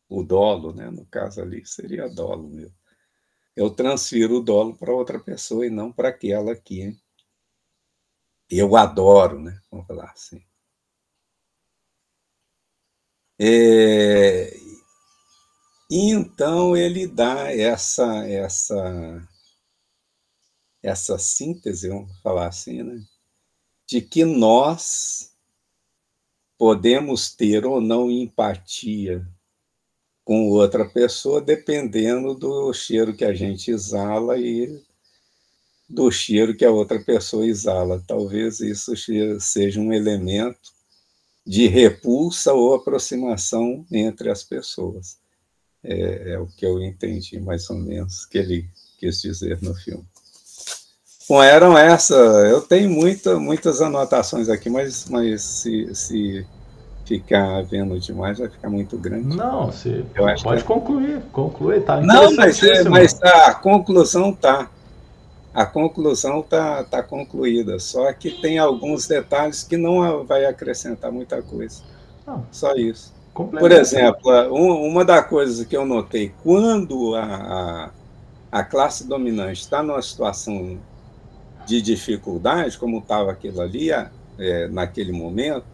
O 0.09 0.23
dolo, 0.23 0.73
né? 0.73 0.89
no 0.89 1.05
caso 1.07 1.43
ali, 1.43 1.67
seria 1.67 2.09
dolo 2.09 2.49
mesmo. 2.49 2.75
Eu 3.57 3.71
transfiro 3.71 4.37
o 4.37 4.43
dolo 4.43 4.77
para 4.77 4.93
outra 4.93 5.19
pessoa 5.19 5.67
e 5.67 5.71
não 5.71 5.91
para 5.93 6.11
aquela. 6.11 6.53
Hein? 6.71 7.01
eu 8.51 8.77
adoro, 8.77 9.41
né? 9.41 9.61
Vamos 9.71 9.87
falar 9.87 10.11
assim. 10.11 10.45
É, 13.39 14.51
então 15.91 16.77
ele 16.77 17.07
dá 17.07 17.53
essa 17.53 18.27
essa 18.27 19.29
essa 20.83 21.19
síntese, 21.19 21.89
vamos 21.89 22.17
falar 22.23 22.49
assim, 22.49 22.83
né? 22.83 23.03
De 23.87 24.01
que 24.01 24.25
nós 24.25 25.33
podemos 26.59 27.35
ter 27.35 27.67
ou 27.67 27.81
não 27.81 28.11
empatia 28.11 29.27
com 30.25 30.49
outra 30.51 30.85
pessoa, 30.89 31.41
dependendo 31.41 32.35
do 32.35 32.73
cheiro 32.73 33.17
que 33.17 33.25
a 33.25 33.33
gente 33.33 33.71
exala 33.71 34.39
e 34.39 34.83
do 35.89 36.11
cheiro 36.11 36.57
que 36.57 36.65
a 36.65 36.71
outra 36.71 37.01
pessoa 37.01 37.47
exala. 37.47 38.03
Talvez 38.07 38.61
isso 38.61 38.93
seja 39.41 39.81
um 39.81 39.93
elemento 39.93 40.73
de 41.47 41.69
repulsa 41.69 42.53
ou 42.53 42.75
aproximação 42.75 43.87
entre 43.93 44.31
as 44.31 44.43
pessoas. 44.43 45.19
É, 45.89 46.33
é, 46.33 46.39
o 46.39 46.47
que 46.47 46.67
eu 46.67 46.83
entendi, 46.83 47.39
mais 47.39 47.71
ou 47.71 47.77
menos, 47.77 48.25
que 48.25 48.39
ele 48.39 48.69
quis 48.99 49.21
dizer 49.21 49.59
no 49.63 49.73
filme. 49.75 50.05
Bom, 51.29 51.43
eram 51.43 51.79
essas. 51.79 52.51
Eu 52.51 52.61
tenho 52.61 52.91
muita, 52.91 53.39
muitas 53.39 53.81
anotações 53.81 54.49
aqui, 54.49 54.69
mas, 54.69 55.09
mas 55.09 55.43
se, 55.43 55.95
se 55.95 56.47
ficar 57.05 57.63
vendo 57.63 57.99
demais 58.01 58.39
vai 58.39 58.49
ficar 58.49 58.69
muito 58.69 58.99
grande. 58.99 59.37
Não, 59.37 59.67
você 59.67 60.05
pode 60.43 60.63
que... 60.63 60.67
concluir, 60.67 61.21
concluir, 61.33 61.85
tá 61.85 62.01
Não, 62.01 62.35
mas, 62.35 62.61
é, 62.63 62.83
mas 62.89 63.21
a 63.23 63.55
conclusão 63.55 64.33
tá 64.33 64.71
a 65.57 65.65
conclusão 65.65 66.41
está 66.41 66.85
tá 66.85 67.03
concluída, 67.03 67.79
só 67.79 68.13
que 68.13 68.31
tem 68.31 68.59
alguns 68.59 69.07
detalhes 69.07 69.63
que 69.63 69.79
não 69.79 70.23
vai 70.23 70.45
acrescentar 70.45 71.11
muita 71.11 71.41
coisa. 71.41 71.83
Não. 72.27 72.45
Só 72.53 72.75
isso. 72.75 73.16
Por 73.45 73.71
exemplo, 73.71 74.31
uma 74.51 75.05
das 75.05 75.27
coisas 75.29 75.67
que 75.67 75.77
eu 75.77 75.85
notei, 75.85 76.33
quando 76.43 77.15
a, 77.15 77.23
a, 77.23 77.91
a 78.51 78.65
classe 78.65 79.07
dominante 79.07 79.61
está 79.61 79.83
numa 79.83 80.01
situação 80.01 80.79
de 81.67 81.83
dificuldade, 81.83 82.79
como 82.79 82.99
estava 82.99 83.31
aquilo 83.31 83.61
ali 83.61 83.91
é, 83.91 84.69
naquele 84.69 85.13
momento, 85.13 85.67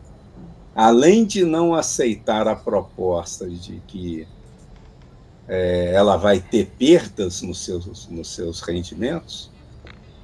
além 0.74 1.24
de 1.24 1.44
não 1.44 1.72
aceitar 1.72 2.48
a 2.48 2.56
proposta 2.56 3.48
de 3.48 3.80
que 3.86 4.26
é, 5.46 5.92
ela 5.94 6.16
vai 6.16 6.40
ter 6.40 6.66
perdas 6.76 7.42
nos 7.42 7.64
seus, 7.64 8.08
nos 8.08 8.34
seus 8.34 8.60
rendimentos, 8.60 9.50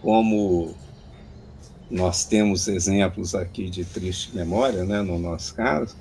como 0.03 0.75
nós 1.89 2.25
temos 2.25 2.67
exemplos 2.67 3.35
aqui 3.35 3.71
de 3.71 3.85
triste 3.85 4.35
memória, 4.35 4.85
né, 4.85 5.03
no 5.03 5.19
nosso 5.19 5.55
caso, 5.55 5.95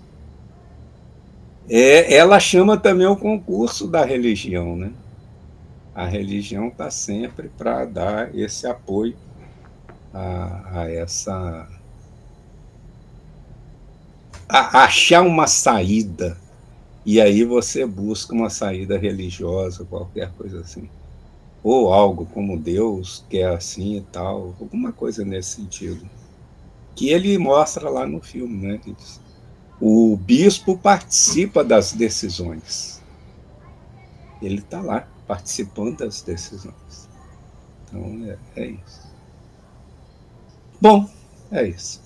É, 1.69 2.13
ela 2.13 2.39
chama 2.39 2.77
também 2.77 3.07
o 3.07 3.17
concurso 3.17 3.87
da 3.87 4.05
religião, 4.05 4.75
né? 4.77 4.91
A 5.93 6.05
religião 6.05 6.69
está 6.69 6.89
sempre 6.89 7.49
para 7.49 7.83
dar 7.83 8.33
esse 8.33 8.65
apoio 8.65 9.17
a, 10.13 10.81
a 10.81 10.91
essa. 10.91 11.67
A 14.47 14.83
achar 14.83 15.23
uma 15.23 15.45
saída. 15.47 16.37
E 17.05 17.19
aí 17.19 17.43
você 17.43 17.85
busca 17.85 18.33
uma 18.33 18.49
saída 18.49 18.97
religiosa, 18.97 19.85
qualquer 19.85 20.31
coisa 20.33 20.61
assim. 20.61 20.89
Ou 21.63 21.93
algo 21.93 22.25
como 22.27 22.57
Deus 22.57 23.25
quer 23.29 23.49
assim 23.49 23.97
e 23.97 24.01
tal, 24.01 24.55
alguma 24.59 24.93
coisa 24.93 25.25
nesse 25.25 25.55
sentido. 25.55 26.07
Que 26.95 27.09
ele 27.09 27.37
mostra 27.37 27.89
lá 27.89 28.07
no 28.07 28.21
filme, 28.21 28.67
né? 28.67 28.79
O 29.79 30.17
bispo 30.17 30.77
participa 30.77 31.63
das 31.63 31.93
decisões. 31.93 33.01
Ele 34.41 34.59
está 34.59 34.81
lá, 34.81 35.07
participando 35.27 35.97
das 35.97 36.21
decisões. 36.21 37.09
Então, 37.85 38.37
é, 38.55 38.61
é 38.61 38.65
isso. 38.67 39.07
Bom, 40.81 41.09
é 41.51 41.67
isso. 41.67 42.01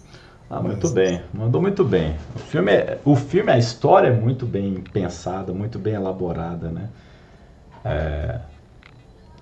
Ah, 0.50 0.62
muito 0.62 0.84
Mas... 0.84 0.92
bem, 0.92 1.22
mandou 1.34 1.62
muito 1.62 1.84
bem. 1.84 2.18
O 2.36 2.40
filme, 2.40 2.72
é, 2.74 3.00
o 3.06 3.16
filme, 3.16 3.52
a 3.52 3.58
história 3.58 4.10
é 4.10 4.12
muito 4.12 4.46
bem 4.46 4.84
pensada, 4.92 5.54
muito 5.54 5.80
bem 5.80 5.94
elaborada, 5.94 6.70
né? 6.70 6.90
É, 7.86 8.40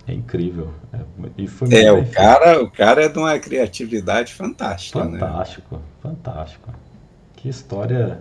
é 0.08 0.14
incrível. 0.14 0.72
É, 0.94 1.00
e 1.38 1.48
foi 1.48 1.74
é 1.74 1.92
o 1.92 2.06
cara, 2.06 2.64
o 2.64 2.70
cara 2.70 3.06
é 3.06 3.10
de 3.10 3.18
uma 3.18 3.38
criatividade 3.40 4.34
fantástica, 4.34 5.00
fantástico, 5.00 5.12
né? 5.12 5.20
Fantástico, 5.20 5.82
fantástico. 6.02 6.70
Que 7.42 7.48
história 7.48 8.20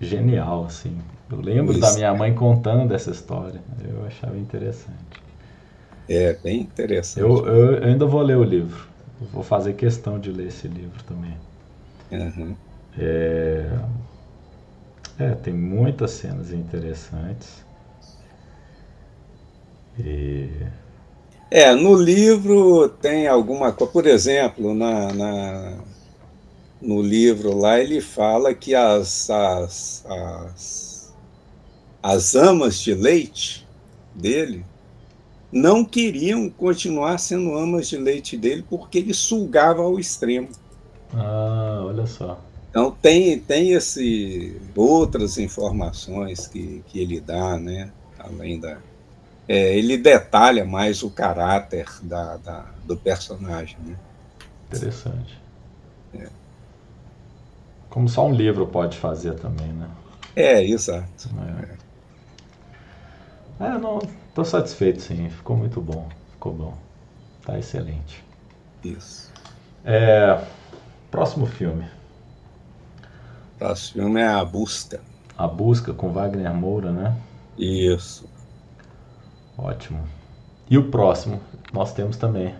genial, 0.00 0.64
assim. 0.64 0.96
Eu 1.30 1.40
lembro 1.42 1.72
Isso. 1.72 1.80
da 1.82 1.92
minha 1.92 2.14
mãe 2.14 2.34
contando 2.34 2.94
essa 2.94 3.10
história. 3.10 3.60
Eu 3.86 4.06
achava 4.06 4.36
interessante. 4.38 5.22
É, 6.08 6.32
bem 6.42 6.60
interessante. 6.62 7.20
Eu, 7.20 7.46
eu, 7.46 7.84
ainda 7.84 8.06
vou 8.06 8.22
ler 8.22 8.38
o 8.38 8.42
livro. 8.42 8.88
Vou 9.30 9.42
fazer 9.42 9.74
questão 9.74 10.18
de 10.18 10.32
ler 10.32 10.48
esse 10.48 10.66
livro 10.66 11.04
também. 11.04 11.36
Uhum. 12.10 12.56
É, 12.98 13.78
é, 15.18 15.30
tem 15.32 15.52
muitas 15.52 16.12
cenas 16.12 16.50
interessantes. 16.50 17.62
E... 19.98 20.48
É, 21.50 21.74
no 21.74 21.94
livro 21.94 22.88
tem 22.88 23.28
alguma 23.28 23.70
coisa, 23.70 23.92
por 23.92 24.06
exemplo, 24.06 24.72
na, 24.72 25.12
na, 25.12 25.74
no 26.80 27.02
livro 27.02 27.56
lá 27.56 27.78
ele 27.78 28.00
fala 28.00 28.54
que 28.54 28.74
as, 28.74 29.28
as, 29.28 30.04
as, 30.06 31.14
as 32.02 32.34
amas 32.34 32.78
de 32.80 32.94
leite 32.94 33.66
dele 34.14 34.64
não 35.52 35.84
queriam 35.84 36.48
continuar 36.48 37.18
sendo 37.18 37.56
amas 37.56 37.88
de 37.88 37.96
leite 37.96 38.36
dele 38.36 38.64
porque 38.68 38.98
ele 38.98 39.12
sugava 39.12 39.82
ao 39.82 39.98
extremo. 39.98 40.48
Ah, 41.12 41.82
olha 41.84 42.06
só. 42.06 42.40
Então 42.70 42.92
tem, 43.02 43.38
tem 43.38 43.72
esse, 43.72 44.56
outras 44.76 45.38
informações 45.38 46.46
que, 46.46 46.84
que 46.86 47.00
ele 47.00 47.20
dá, 47.20 47.58
né? 47.58 47.90
Além 48.18 48.60
da. 48.60 48.78
É, 49.48 49.76
ele 49.76 49.98
detalha 49.98 50.64
mais 50.64 51.02
o 51.02 51.10
caráter 51.10 51.86
da, 52.02 52.36
da 52.36 52.66
do 52.84 52.96
personagem. 52.96 53.76
Né? 53.84 53.96
Interessante. 54.68 55.40
Como 57.90 58.08
só 58.08 58.26
um 58.26 58.32
livro 58.32 58.66
pode 58.66 58.96
fazer 58.96 59.34
também, 59.34 59.68
né? 59.68 59.88
É, 60.36 60.64
exato. 60.64 61.28
É, 63.60 63.66
é 63.66 63.78
não, 63.78 63.98
Estou 64.30 64.44
satisfeito, 64.44 65.02
sim. 65.02 65.28
Ficou 65.28 65.56
muito 65.56 65.80
bom. 65.80 66.08
Ficou 66.32 66.52
bom. 66.52 66.74
Tá 67.44 67.58
excelente. 67.58 68.24
Isso. 68.82 69.32
É, 69.84 70.40
próximo 71.10 71.46
filme. 71.46 71.84
Próximo 73.58 74.04
filme 74.04 74.20
é 74.20 74.28
A 74.28 74.44
Busca. 74.44 75.00
A 75.36 75.48
Busca 75.48 75.92
com 75.92 76.12
Wagner 76.12 76.54
Moura, 76.54 76.92
né? 76.92 77.16
Isso. 77.58 78.28
Ótimo. 79.58 80.06
E 80.70 80.78
o 80.78 80.90
próximo 80.90 81.40
nós 81.72 81.92
temos 81.92 82.16
também. 82.16 82.54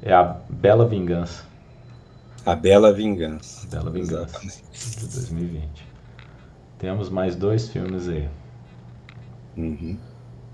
É 0.00 0.12
a 0.12 0.36
Bela 0.48 0.86
Vingança. 0.86 1.44
A 2.46 2.54
Bela 2.54 2.92
Vingança. 2.92 3.66
A 3.66 3.70
Bela 3.70 3.90
Vingança. 3.90 4.36
Exatamente. 4.44 4.98
De 4.98 5.14
2020. 5.14 5.86
Temos 6.78 7.08
mais 7.08 7.34
dois 7.36 7.68
filmes 7.68 8.08
aí. 8.08 8.28
Uhum. 9.56 9.96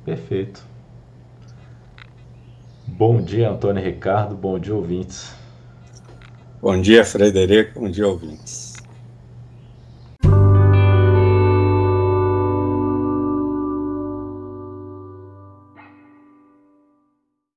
Perfeito. 0.04 0.64
Bom 2.86 3.20
dia, 3.20 3.50
Antônio 3.50 3.82
Ricardo. 3.82 4.36
Bom 4.36 4.58
dia, 4.58 4.74
ouvintes. 4.74 5.34
Bom 6.62 6.80
dia, 6.80 7.04
Frederico. 7.04 7.80
Bom 7.80 7.90
dia, 7.90 8.06
ouvintes. 8.06 8.69